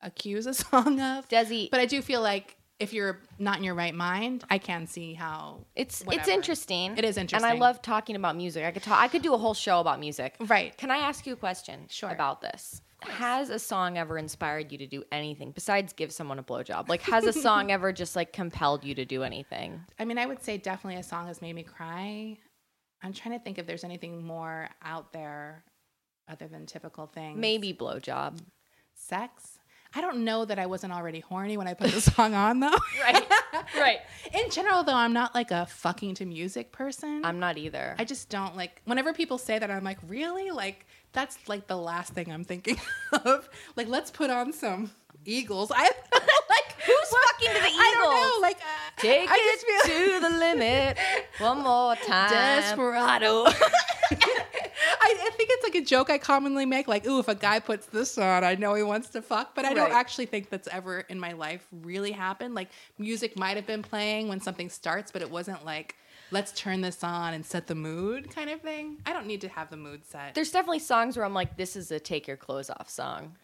[0.00, 1.28] accuse a song of.
[1.28, 4.86] Desi- But I do feel like if you're not in your right mind, I can
[4.86, 6.96] see how It's it's interesting.
[6.96, 8.64] It is interesting, and I love talking about music.
[8.64, 8.98] I could talk.
[9.00, 10.34] I could do a whole show about music.
[10.40, 10.76] Right.
[10.76, 11.86] Can I ask you a question?
[11.88, 12.10] Sure.
[12.10, 12.82] About this.
[13.02, 16.88] Has a song ever inspired you to do anything besides give someone a blowjob?
[16.88, 19.80] Like, has a song ever just like compelled you to do anything?
[19.98, 22.38] I mean, I would say definitely a song has made me cry.
[23.02, 25.64] I'm trying to think if there's anything more out there
[26.28, 27.36] other than typical things.
[27.38, 28.38] Maybe blowjob.
[28.94, 29.58] sex.
[29.94, 32.74] I don't know that I wasn't already horny when I put the song on though.
[33.02, 33.24] Right.
[33.78, 33.98] right.
[34.34, 37.24] In general though, I'm not like a fucking to music person.
[37.24, 37.94] I'm not either.
[37.98, 40.50] I just don't like whenever people say that I'm like, really?
[40.50, 42.78] Like that's like the last thing I'm thinking
[43.24, 43.48] of.
[43.76, 44.90] Like let's put on some
[45.24, 45.70] Eagles.
[45.74, 47.78] I like Who's fucking to the Eagles?
[47.78, 48.38] I don't know.
[48.40, 50.98] Like uh, Take I it just feel- to the limit
[51.38, 52.30] one more time.
[52.30, 53.46] Desperado.
[55.02, 57.58] I, I think it's like a joke I commonly make, like, ooh, if a guy
[57.58, 59.54] puts this on, I know he wants to fuck.
[59.54, 62.54] But I don't actually think that's ever in my life really happened.
[62.54, 65.96] Like, music might have been playing when something starts, but it wasn't like,
[66.30, 68.98] let's turn this on and set the mood kind of thing.
[69.04, 70.34] I don't need to have the mood set.
[70.34, 73.36] There's definitely songs where I'm like, this is a take your clothes off song.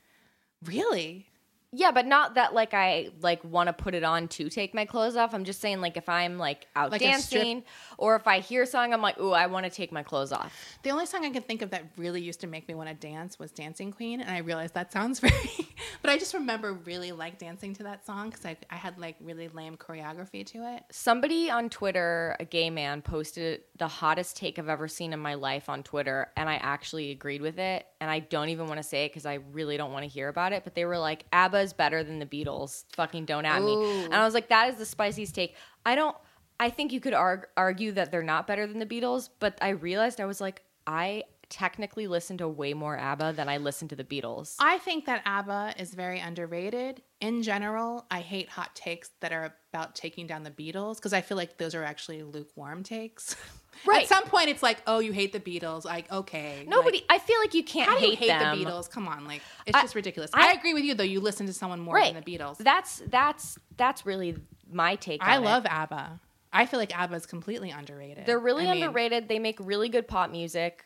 [0.65, 1.27] really?
[1.71, 4.87] Yeah, but not that like I like want to put it on to take my
[4.87, 5.35] clothes off.
[5.35, 7.62] I'm just saying like if I'm like out Like dancing
[7.99, 10.33] or if I hear a song, I'm like, ooh, I want to take my clothes
[10.33, 10.51] off.
[10.83, 12.95] The only song I can think of that really used to make me want to
[12.95, 14.23] dance was Dancing Queen.
[14.23, 15.69] And I realized that sounds very,
[16.01, 19.16] but I just remember really like dancing to that song because I, I had like
[19.21, 20.85] really lame choreography to it.
[20.91, 25.35] Somebody on Twitter, a gay man, posted the hottest take I've ever seen in my
[25.35, 27.87] life on Twitter, and I actually agreed with it.
[28.01, 30.29] And I don't even want to say it because I really don't want to hear
[30.29, 30.64] about it.
[30.64, 32.85] But they were like, ABBA is better than the Beatles.
[32.93, 34.05] Fucking don't at me.
[34.05, 35.55] And I was like, that is the spiciest take.
[35.85, 36.17] I don't.
[36.61, 39.71] I think you could arg- argue that they're not better than the Beatles, but I
[39.71, 43.97] realized I was like, I technically listen to way more ABBA than I listen to
[43.97, 44.57] the Beatles.
[44.59, 47.03] I think that ABBA is very underrated.
[47.21, 51.21] In general, I hate hot takes that are about taking down the Beatles because I
[51.21, 53.37] feel like those are actually lukewarm takes.
[53.87, 54.03] Right.
[54.03, 55.85] At some point, it's like, oh, you hate the Beatles.
[55.85, 56.64] Like, okay.
[56.66, 56.99] Nobody.
[56.99, 58.59] like, I feel like you can't how do you hate, hate them.
[58.59, 58.91] the Beatles?
[58.91, 60.31] Come on, like it's I- just ridiculous.
[60.35, 61.05] I- I, agree with you though.
[61.05, 62.12] You listen to someone more Right.
[62.12, 62.59] than the Beatles.
[62.59, 64.37] That's that's that's really
[64.70, 65.22] my take.
[65.22, 65.47] I on it.
[65.47, 66.20] love ABBA.
[66.53, 68.24] I feel like ABBA is completely underrated.
[68.26, 69.29] They're really I mean, underrated.
[69.29, 70.85] They make really good pop music.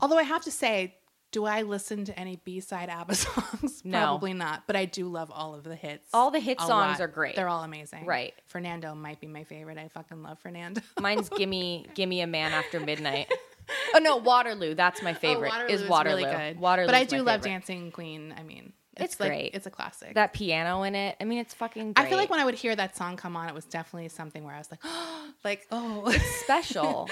[0.00, 0.94] Although I have to say,
[1.32, 3.82] do I listen to any B side ABBA songs?
[3.84, 3.98] No.
[3.98, 4.64] Probably not.
[4.66, 6.08] But I do love all of the hits.
[6.12, 7.00] All the hit songs lot.
[7.00, 7.36] are great.
[7.36, 8.06] They're all amazing.
[8.06, 8.34] Right.
[8.46, 9.78] Fernando might be my favorite.
[9.78, 10.80] I fucking love Fernando.
[11.00, 13.32] Mine's "Gimme Gimme a Man After Midnight."
[13.94, 14.74] oh no, Waterloo.
[14.74, 15.50] That's my oh, favorite.
[15.50, 16.16] Waterloo is Waterloo.
[16.16, 16.60] really good.
[16.60, 16.88] Waterloo.
[16.88, 18.34] but I do love Dancing Queen.
[18.36, 19.54] I mean, it's, It's like, great.
[19.54, 20.14] It's a classic.
[20.14, 21.16] That piano in it.
[21.20, 21.92] I mean, it's fucking.
[21.92, 22.06] Great.
[22.06, 24.44] I feel like when I would hear that song come on, it was definitely something
[24.44, 24.80] where I was like,
[25.44, 27.08] like, oh, it's special.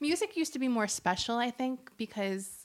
[0.00, 2.57] music used to be more special, I think, because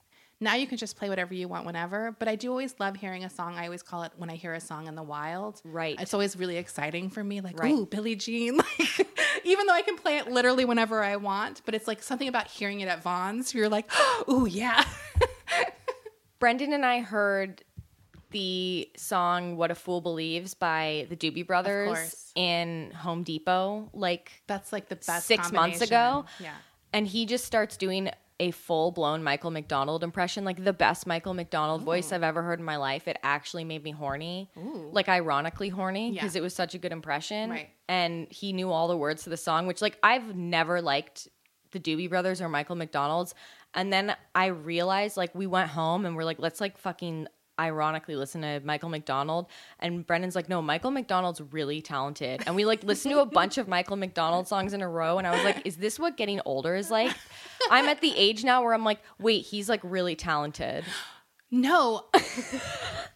[0.44, 2.16] now you can just play whatever you want whenever.
[2.20, 3.56] But I do always love hearing a song.
[3.58, 5.62] I always call it when I hear a song in the wild.
[5.64, 6.00] Right.
[6.00, 7.42] It's always really exciting for me.
[7.42, 7.72] Like, Right.
[7.74, 8.60] ooh, Billie Jean.
[8.80, 9.08] Like,
[9.46, 12.48] even though I can play it literally whenever I want, but it's like something about
[12.48, 13.54] hearing it at Vons.
[13.54, 13.90] You're like,
[14.30, 14.84] ooh, yeah.
[16.40, 17.64] Brendan and I heard
[18.32, 24.72] the song "What a Fool Believes" by the Doobie Brothers in Home Depot, like That's
[24.74, 25.26] like the best.
[25.28, 26.26] six months ago.
[26.40, 26.54] Yeah.
[26.92, 28.10] and he just starts doing
[28.44, 31.86] a full blown Michael McDonald impression, like the best Michael McDonald oh.
[31.86, 33.08] voice I've ever heard in my life.
[33.08, 34.50] It actually made me horny,
[34.92, 36.40] like ironically horny, because Yeah.
[36.40, 37.50] it was such a good impression.
[37.50, 37.70] Right.
[37.88, 41.30] And he knew all the words to the song, which like I've never liked
[41.72, 43.34] the Doobie Brothers or Michael McDonald's.
[43.74, 47.28] And then I realized like we went home and we're like, let's like fucking
[47.60, 49.48] ironically listen to Michael McDonald
[49.80, 53.58] and Brendan's like no Michael McDonald's really talented and we like listened to a bunch
[53.58, 56.42] of Michael McDonald songs in a row and I was like is this what getting
[56.46, 57.16] older is like
[57.70, 60.84] I'm at the age now where I'm like wait he's like really talented
[61.52, 62.06] No,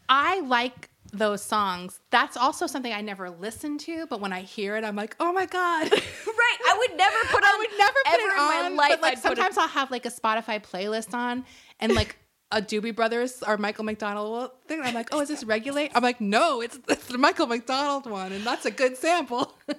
[0.10, 2.00] I like those songs.
[2.12, 5.34] That's also something I never listen to, but when I hear it, I'm like, oh
[5.34, 5.92] my god.
[5.92, 8.76] right I would never put on I would never put ever it in on.
[8.76, 11.46] my life but like I'd sometimes I'll have like a Spotify playlist on,
[11.80, 12.18] and like
[12.52, 14.82] a Doobie Brothers or Michael McDonald thing.
[14.82, 15.92] I'm like, oh, is this regulate?
[15.94, 19.54] I'm like, no, it's, it's the Michael McDonald one, and that's a good sample.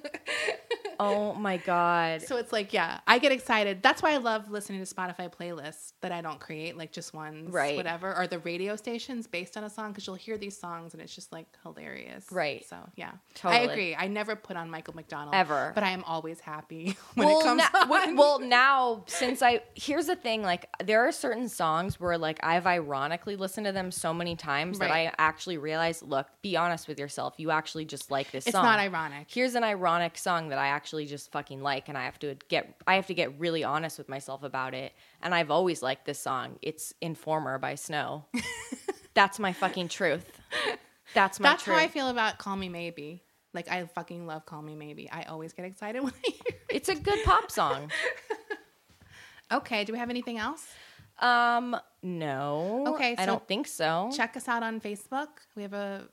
[1.01, 3.83] oh my god so it's like, yeah, I get excited.
[3.83, 7.53] That's why I love listening to Spotify playlists that I don't create, like just ones,
[7.53, 7.77] Right.
[7.77, 11.03] whatever, or the radio stations based on a song, because you'll hear these songs and
[11.03, 12.27] it's just like hilarious.
[12.31, 12.65] Right.
[12.69, 13.61] So yeah, Totally.
[13.61, 13.95] I agree.
[13.97, 15.73] I never put on Michael McDonald Ever.
[15.75, 18.17] but I am always happy when well, it comes na- on.
[18.17, 22.67] well, now since I here's the thing, like there are certain songs where like I've
[22.67, 26.99] ironically listened to them so many times that I actually realize, look, be honest with
[26.99, 27.35] yourself.
[27.39, 28.65] You actually just like this It's song.
[28.65, 29.27] It's not ironic.
[29.31, 32.81] Here's an ironic song that I actually just fucking like, and I have to get
[32.87, 34.93] I have to get really honest with myself about it.
[35.23, 36.59] And I've always liked this song.
[36.63, 38.25] It's Informer by Snow.
[39.15, 40.41] That's my fucking truth.
[41.15, 41.77] That's my That's truth.
[41.77, 43.23] how I feel about Call Me Maybe.
[43.55, 45.11] Like I fucking love Call Me Maybe.
[45.11, 46.61] I always get excited when I hear it.
[46.69, 47.91] It's a good pop song.
[49.51, 50.67] Okay, do we have anything else?
[51.21, 52.85] Um, no.
[52.89, 54.11] Okay, I don't think so.
[54.15, 55.29] Check us out on Facebook.
[55.57, 56.07] We have a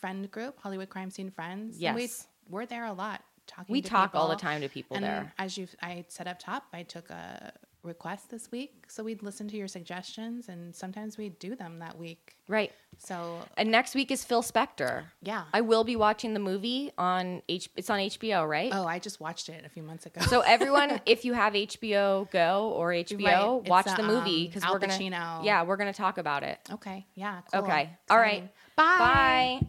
[0.00, 1.74] friend group, Hollywood Crime Scene Friends.
[1.74, 1.96] and Yes.
[1.96, 2.08] we,
[2.54, 3.72] we're there a lot talking.
[3.72, 5.32] We talk all the time to people and there.
[5.38, 9.48] As you, I said up top, I took a request this week, so we'd listen
[9.48, 12.36] to your suggestions, and sometimes we do them that week.
[12.48, 12.72] Right.
[12.98, 15.04] So And next week is Phil Spector.
[15.22, 15.44] yeah.
[15.52, 17.68] I will be watching the movie on H.
[17.76, 18.70] It's on HBO, right?
[18.72, 20.20] oh, I just watched it a few months ago.
[20.22, 23.68] So everyone, if you have HBO Go or HBO, Right.
[23.68, 25.40] Watch a, the movie um, because Al we're gonna.
[25.44, 26.58] Yeah, we're gonna talk about it.
[26.72, 27.62] okay, yeah, cool.
[27.62, 27.90] Okay.
[28.10, 28.50] All right.
[28.76, 29.58] Bye.
[29.60, 29.68] Bye.